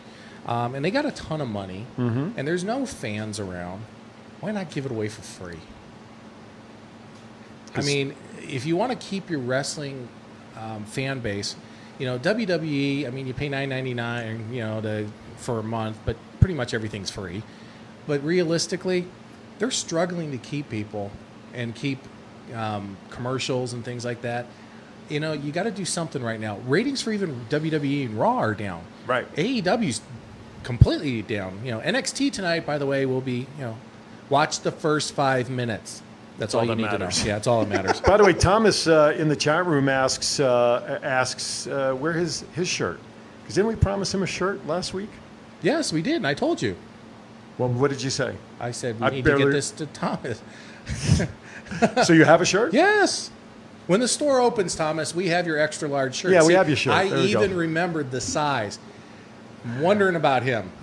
[0.46, 2.38] Um, and they got a ton of money, Mm-hmm.
[2.38, 3.82] and there's no fans around.
[4.40, 5.58] Why not give it away for free?
[7.74, 8.14] I mean,
[8.48, 10.08] if you want to keep your wrestling
[10.58, 11.56] um, fan base,
[11.98, 13.06] you know WWE.
[13.06, 16.54] I mean, you pay nine ninety nine, you know, to, for a month, but pretty
[16.54, 17.42] much everything's free.
[18.06, 19.06] But realistically,
[19.58, 21.10] they're struggling to keep people
[21.54, 21.98] and keep
[22.54, 24.46] um, commercials and things like that.
[25.08, 26.58] You know, you got to do something right now.
[26.66, 28.84] Ratings for even WWE and Raw are down.
[29.06, 29.32] Right.
[29.36, 30.00] AEW's
[30.62, 31.60] completely down.
[31.64, 33.78] You know, NXT tonight, by the way, will be you know,
[34.28, 36.02] watch the first five minutes.
[36.38, 37.18] That's all, all you that need matters.
[37.18, 37.28] to know.
[37.28, 38.00] Yeah, that's all that matters.
[38.06, 42.44] By the way, Thomas uh, in the chat room asks uh, asks uh, where his
[42.54, 43.00] his shirt.
[43.40, 45.08] Because didn't we promise him a shirt last week?
[45.62, 46.76] yes, we did, and I told you.
[47.58, 48.34] Well, what did you say?
[48.60, 50.42] I said we I need to barely- get this to Thomas.
[52.04, 52.72] so you have a shirt?
[52.74, 53.30] Yes.
[53.86, 56.32] When the store opens, Thomas, we have your extra large shirt.
[56.32, 56.92] Yeah, we have your shirt.
[56.94, 58.78] I There even remembered the size.
[59.64, 60.70] I'm wondering about him.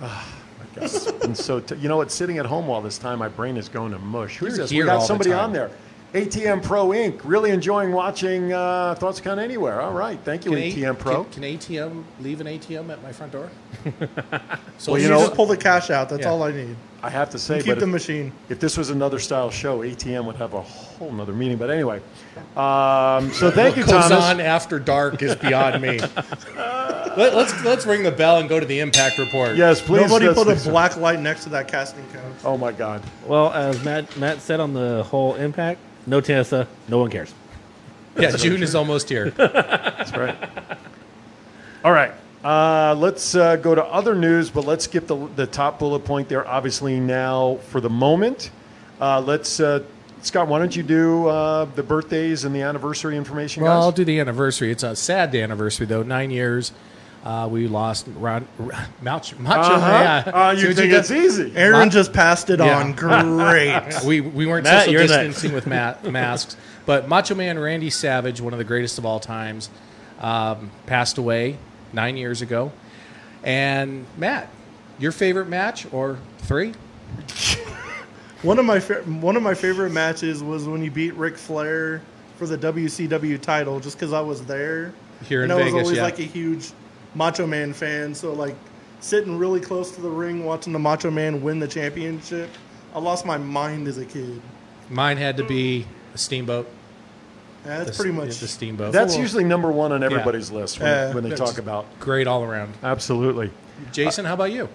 [0.80, 2.10] Oh, and so, t- you know what?
[2.10, 4.38] Sitting at home all this time, my brain is going to mush.
[4.38, 4.72] Who's You're this?
[4.72, 5.70] We got somebody on there.
[6.14, 7.20] ATM Pro Inc.
[7.24, 9.80] Really enjoying watching uh, Thoughts Count Anywhere.
[9.80, 10.16] All right.
[10.24, 11.24] Thank you, Can, A- ATM Pro.
[11.24, 13.50] Can, can ATM leave an ATM at my front door?
[14.78, 16.08] so Well, You, you know- just pull the cash out.
[16.08, 16.28] That's Yeah.
[16.30, 16.76] all I need.
[17.02, 18.32] I have to say, Keep but the if, machine.
[18.48, 21.58] if this was another style show, ATM would have a whole nother meaning.
[21.58, 21.98] But anyway,
[22.56, 24.24] um, so thank you, what goes Thomas.
[24.24, 26.00] on after dark is beyond me.
[27.16, 29.54] Let, let's let's ring the bell and go to the impact report.
[29.56, 30.00] Yes, please.
[30.10, 32.22] Nobody put a black light next to that casting couch.
[32.44, 33.02] Oh my God.
[33.26, 37.32] Well, as Matt Matt said on the whole impact, no Tessa, no one cares.
[38.18, 38.30] yeah.
[38.36, 39.30] June is almost here.
[39.30, 40.36] That's right.
[41.84, 42.12] All right.
[42.44, 46.28] Uh, let's uh, go to other news, but let's skip the, the top bullet point
[46.28, 46.46] there.
[46.46, 48.50] Obviously, now for the moment,
[49.00, 49.82] uh, let's uh,
[50.20, 50.48] Scott.
[50.48, 54.20] Why don't you do uh, the birthdays and the anniversary information, Well, I'll do the
[54.20, 54.70] anniversary.
[54.70, 56.02] It's a sad anniversary though.
[56.02, 56.72] Nine years.
[57.24, 58.46] Uh, we lost Ron,
[59.02, 59.36] Macho.
[59.38, 59.86] Macho Uh-huh.
[60.26, 60.30] yeah.
[60.30, 60.92] Uh, you what think did?
[60.92, 61.52] it's easy?
[61.56, 62.78] Aaron My- just passed it Yeah.
[62.78, 62.92] on.
[62.92, 63.82] Great.
[64.04, 65.12] we we weren't Matt, social you're next.
[65.12, 69.20] distancing with ma- masks, but Macho Man Randy Savage, one of the greatest of all
[69.20, 69.70] times,
[70.20, 71.56] um, passed away
[71.94, 72.70] nine years ago.
[73.42, 74.50] And Matt,
[74.98, 76.74] your favorite match or three?
[78.42, 82.02] One of my fa- one of my favorite matches was when he beat Ric Flair
[82.36, 84.92] for the WCW title, just because I was there.
[85.26, 86.02] Here in and I was always yeah.
[86.02, 86.70] like a huge
[87.14, 88.56] Macho Man fan, so like
[89.00, 92.50] sitting really close to the ring, watching the Macho Man win the championship,
[92.94, 94.40] I lost my mind as a kid.
[94.90, 96.68] Mine had to be a steamboat.
[97.64, 98.92] Yeah, that's The- pretty much the steamboat.
[98.92, 101.14] That's usually number one on everybody's list when, Yeah.
[101.14, 101.86] when they talk about.
[102.00, 102.74] great all around.
[102.82, 103.50] Absolutely.
[103.92, 104.68] Jason, how about you?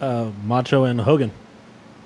[0.00, 1.30] Uh, Macho and Hogan,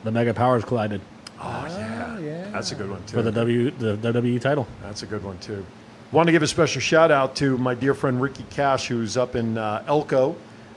[0.05, 1.01] the Mega Powers collided
[1.43, 2.19] Oh, yeah.
[2.19, 2.45] yeah.
[2.53, 3.17] That's a good one, too.
[3.17, 4.67] for the W the WWE title.
[4.83, 5.65] That's a good one too.
[6.13, 9.35] Want to give a special shout out to my dear friend Ricky Cash, who's up
[9.35, 10.37] in uh, Elko.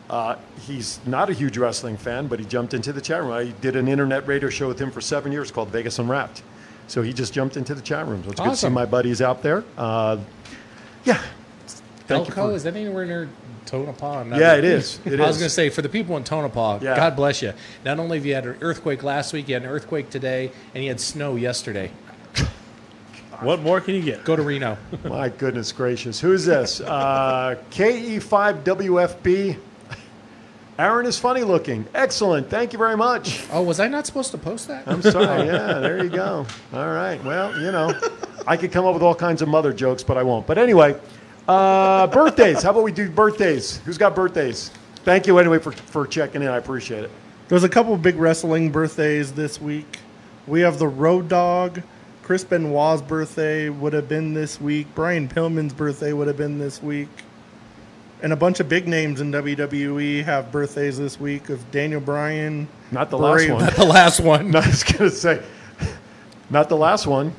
[0.09, 3.31] Uh, he's not a huge wrestling fan, but he jumped into the chat room.
[3.31, 6.41] I did an internet radio show with him for seven years called Vegas Unwrapped.
[6.87, 8.23] So he just jumped into the chat room.
[8.23, 9.63] So it's good to see my buddies out there.
[9.77, 10.17] Uh,
[11.03, 11.21] yeah.
[12.07, 13.29] Thank Elko, for- is that anywhere near
[13.67, 14.23] Tonopah?
[14.23, 14.99] Not- Yeah, it is.
[15.05, 16.95] It I was going to say, for the people in Tonopah, Yeah.
[16.95, 17.53] God bless you.
[17.85, 20.83] Not only have you had an earthquake last week, you had an earthquake today, and
[20.83, 21.91] you had snow yesterday.
[23.41, 24.23] What more can you get?
[24.25, 24.77] Go to Reno.
[25.05, 26.19] My goodness gracious.
[26.19, 26.81] Who's this?
[26.81, 29.57] Uh, KE5WFB.
[30.77, 31.85] Aaron is funny looking.
[31.93, 32.49] Excellent.
[32.49, 33.45] Thank you very much.
[33.51, 34.87] oh, was I not supposed to post that?
[34.87, 35.47] I'm sorry.
[35.49, 36.45] Yeah, there you go.
[36.73, 37.21] All right.
[37.23, 37.93] Well, you know,
[38.47, 40.47] I could come up with all kinds of mother jokes, but I won't.
[40.47, 40.95] But anyway,
[41.49, 42.63] uh, birthdays.
[42.63, 43.79] How about we do birthdays?
[43.79, 44.71] Who's got birthdays?
[45.03, 46.47] Thank you anyway for, for checking in.
[46.47, 47.11] I appreciate it.
[47.49, 49.99] There's a couple of big wrestling birthdays this week.
[50.47, 51.81] We have the Road Dog.
[52.29, 54.85] Chris Benoit's birthday would have been this week.
[54.93, 57.07] Brian Pillman's birthday would have been this week.
[58.21, 62.67] And a bunch of big names in WWE have birthdays this week of Daniel Bryan.
[62.91, 63.63] Not the last one.
[63.63, 64.51] Not the last one.
[64.51, 65.41] No, I was going to say,
[66.51, 67.33] not the last one.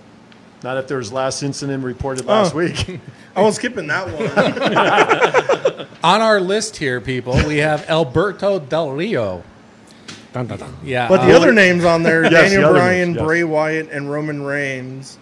[0.65, 2.59] Not if there's last incident reported last Oh.
[2.59, 2.99] week.
[3.37, 5.87] I was skipping that one.
[6.03, 9.45] On our list here, people, we have Alberto Del Rio.
[10.33, 10.77] Dun, dun, dun.
[10.85, 11.09] Yeah.
[11.09, 13.25] But the uh, other names on there, Yes, Daniel the Bryan, names, yes.
[13.25, 15.19] Bray Wyatt, and Roman Reigns.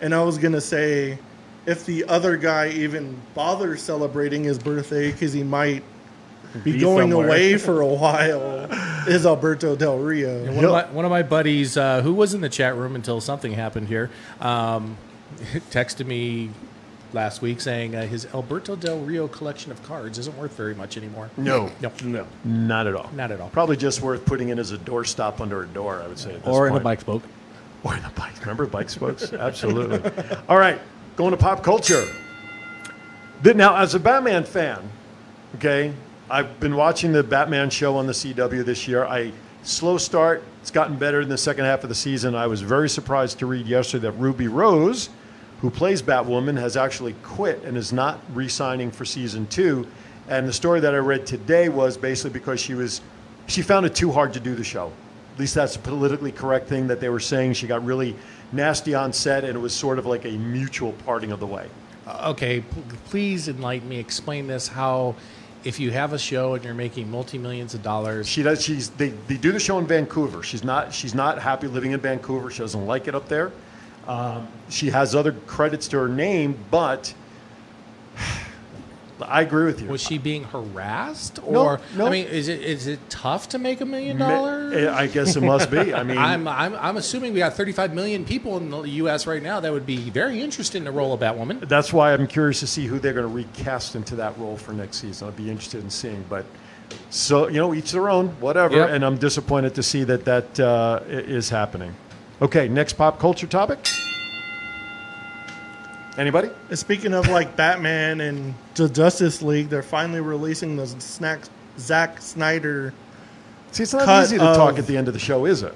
[0.00, 1.18] And I was going to say,
[1.66, 5.82] if the other guy even bothers celebrating his birthday because he might
[6.64, 7.26] be, Be going somewhere.
[7.28, 8.68] away for a while,
[9.08, 10.44] is Alberto Del Rio.
[10.52, 13.20] One of, my, one of my buddies, uh, who was in the chat room until
[13.20, 14.10] something happened here,
[14.40, 14.96] um,
[15.70, 16.50] texted me
[17.14, 20.96] last week saying uh, his Alberto Del Rio collection of cards isn't worth very much
[20.96, 21.30] anymore.
[21.36, 22.26] No, No, No.
[22.44, 23.10] not at all.
[23.14, 23.48] not at all.
[23.50, 26.34] Probably just worth putting in as a doorstop under a door, I would say.
[26.34, 27.22] At this Or in a bike spoke.
[27.84, 28.38] Or in the bike.
[28.40, 29.32] Remember bike spokes?
[29.32, 30.00] Absolutely.
[30.48, 30.80] All right,
[31.16, 32.06] going to pop culture.
[33.44, 34.78] Now, as a Batman fan,
[35.56, 35.92] okay,
[36.30, 39.04] I've been watching the Batman show on the CW this year.
[39.04, 39.32] I
[39.64, 40.42] slow start.
[40.60, 42.36] It's gotten better in the second half of the season.
[42.36, 45.08] I was very surprised to read yesterday that Ruby Rose,
[45.62, 49.86] who plays Batwoman, has actually quit and is not re-signing for season two.
[50.28, 53.00] And the story that I read today was basically because she was
[53.46, 54.92] she found it too hard to do the show.
[55.34, 57.54] At least that's the politically correct thing that they were saying.
[57.54, 58.16] She got really
[58.50, 61.68] nasty on set, and it was sort of like a mutual parting of the way.
[62.06, 62.66] Uh, okay, p-
[63.06, 63.98] please enlighten me.
[63.98, 64.66] Explain this.
[64.66, 65.14] How,
[65.64, 68.62] if you have a show and you're making multi millions of dollars, She does.
[68.62, 70.42] She's they, they do the show in Vancouver.
[70.42, 72.50] She's not she's not happy living in Vancouver.
[72.50, 73.52] She doesn't like it up there.
[74.06, 77.14] Um, she has other credits to her name, but
[79.20, 79.88] I agree with you.
[79.88, 82.06] was she being harassed, or no.
[82.06, 84.74] I mean, is it is it tough to make a million dollars?
[84.88, 85.94] I guess it must be.
[85.94, 89.26] I mean, I'm, I'm I'm assuming we got 35 million people in the U.S.
[89.26, 91.68] right now that would be very interested in the role of Batwoman.
[91.68, 94.72] that's why I'm curious to see who they're going to recast into that role for
[94.72, 95.28] next season.
[95.28, 96.44] I'd be interested in seeing, but
[97.10, 98.76] so you know, each their own, whatever.
[98.76, 98.90] Yep.
[98.90, 101.94] And I'm disappointed to see that that uh, is happening.
[102.42, 103.88] Okay, next pop culture topic.
[106.18, 106.50] Anybody?
[106.68, 111.40] And Speaking of like Batman and the Justice League, they're finally releasing the snack,
[111.78, 112.92] Zack Snyder,
[113.72, 115.74] See, it's not easy to talk at the end of the show, is it?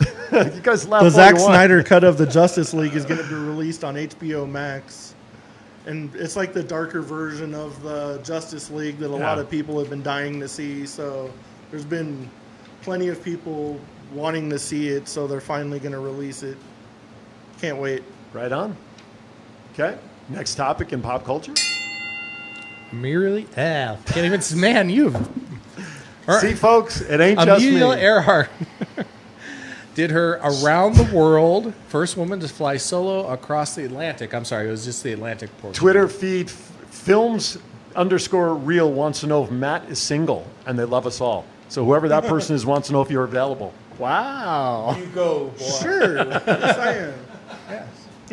[0.32, 1.04] you guys laugh.
[1.04, 1.38] the Zack.
[1.38, 5.14] Snyder cut of the Justice League is going to be released on HBO Max,
[5.86, 9.78] and it's like the darker version of the Justice League that a lot of people
[9.78, 10.84] have been dying to see.
[10.84, 11.30] So
[11.70, 12.28] there's been
[12.82, 13.78] plenty of people
[14.12, 16.56] wanting to see it, so they're finally going to release it.
[17.60, 18.02] Can't wait.
[18.32, 18.76] Right on.
[19.72, 19.96] Okay.
[20.28, 21.54] Next topic in pop culture.
[22.92, 24.42] Merely, ah, can't even.
[24.60, 25.14] Man, you.
[26.28, 27.76] All See, folks, it ain't just me.
[27.76, 28.50] Amelia Earhart
[29.94, 34.32] did her around the world first woman to fly solo across the Atlantic.
[34.32, 35.80] I'm sorry, it was just the Atlantic portion.
[35.80, 37.58] Twitter feed films
[37.96, 41.44] underscore real wants to know if Matt is single, and they love us all.
[41.68, 43.72] So whoever that person is wants to know if you're available.
[43.98, 44.96] Wow.
[44.98, 45.64] You go, boy.
[45.64, 46.16] Sure.
[46.26, 47.14] yes, I am.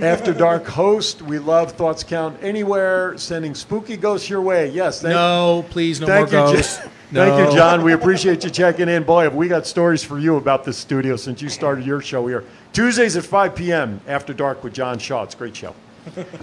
[0.03, 4.69] After Dark host, we love Thoughts Count Anywhere, sending spooky ghosts your way.
[4.69, 6.79] Yes, thank, No, please, no thank more you, ghosts.
[6.83, 7.83] Ja- Thank you, John.
[7.83, 9.01] We appreciate you checking in.
[9.03, 12.27] Boy, have we got stories for you about this studio since you started your show
[12.27, 12.43] here.
[12.71, 13.99] Tuesdays at 5 p.m.
[14.07, 15.23] After Dark with John Shaw.
[15.23, 15.73] It's a great show.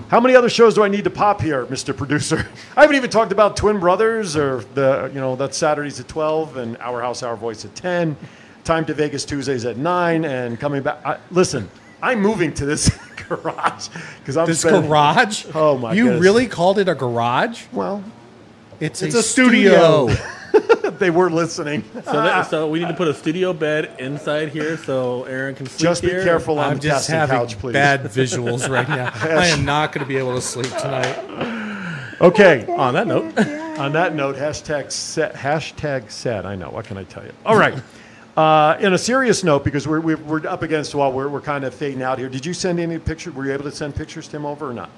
[0.09, 1.97] How many other shows do I need to pop here, Mr.
[1.97, 2.49] Producer?
[2.77, 6.57] I haven't even talked about Twin Brothers or the, you know, that's Saturdays at 12
[6.57, 8.17] and Our House, Our Voice at 10.
[8.67, 10.99] Time to Vegas Tuesdays at 9 and coming back.
[11.07, 11.71] I, listen,
[12.03, 12.89] I'm moving to this
[13.29, 13.89] garage
[14.19, 15.47] because I'm This spending- garage?
[15.55, 15.97] Oh, my god.
[15.97, 16.23] You goodness.
[16.23, 17.63] really called it a garage?
[17.73, 18.03] Well,
[18.81, 20.09] It's, It's a studio.
[20.99, 21.85] they were listening.
[21.95, 25.67] So, that, so we need to put a studio bed inside here so Aaron can
[25.67, 26.25] sleep Just be here.
[26.25, 27.73] careful on I'm the just casting having couch, please.
[27.73, 29.13] bad visuals right now.
[29.15, 31.17] I am not going to be able to sleep tonight.
[32.21, 32.67] Okay.
[32.77, 33.27] On that note,
[33.79, 36.45] On that note, hashtag set, hashtag sad.
[36.47, 36.71] I know.
[36.71, 37.33] What can I tell you?
[37.45, 37.81] All right.
[38.37, 41.41] Uh, in a serious note, because we're, we're, we're up against the wall, we're, we're
[41.41, 42.29] kind of fading out here.
[42.29, 43.35] Did you send any pictures?
[43.35, 44.91] Were you able to send pictures, Tim, over or not?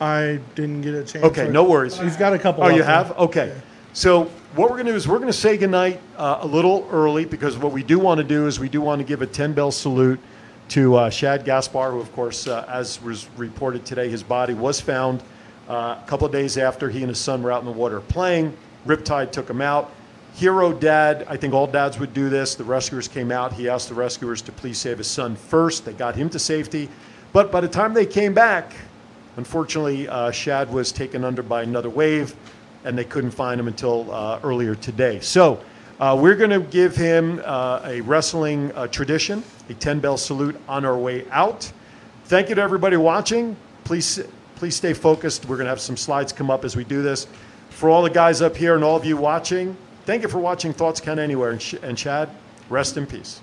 [0.00, 1.24] I didn't get a chance.
[1.24, 1.98] Okay, no worries.
[1.98, 2.64] He's got a couple.
[2.64, 2.84] Oh, you there.
[2.84, 3.16] have?
[3.18, 3.54] Okay.
[3.92, 4.24] So
[4.54, 7.24] what we're going to do is we're going to say goodnight uh, a little early
[7.24, 9.52] because what we do want to do is we do want to give a 10
[9.52, 10.20] bell salute
[10.68, 14.80] to uh, Shad Gaspar, who, of course, uh, as was reported today, his body was
[14.80, 15.22] found
[15.68, 18.00] uh, a couple of days after he and his son were out in the water
[18.00, 18.56] playing.
[18.86, 19.92] Riptide took him out.
[20.36, 22.54] Hero dad, I think all dads would do this.
[22.54, 23.52] The rescuers came out.
[23.52, 25.84] He asked the rescuers to please save his son first.
[25.84, 26.88] They got him to safety.
[27.32, 28.72] But by the time they came back,
[29.36, 32.34] Unfortunately, uh, Shad was taken under by another wave,
[32.84, 35.20] and they couldn't find him until uh, earlier today.
[35.20, 35.62] So
[36.00, 40.58] uh, we're going to give him uh, a wrestling uh, tradition, a 10 bell salute
[40.68, 41.70] on our way out.
[42.24, 43.56] Thank you to everybody watching.
[43.84, 44.20] Please,
[44.54, 45.44] please stay focused.
[45.44, 47.26] We're going to have some slides come up as we do this.
[47.68, 49.76] For all the guys up here and all of you watching,
[50.06, 51.50] thank you for watching Thoughts Count Anywhere.
[51.50, 52.30] And, and Shad,
[52.70, 53.40] rest in peace.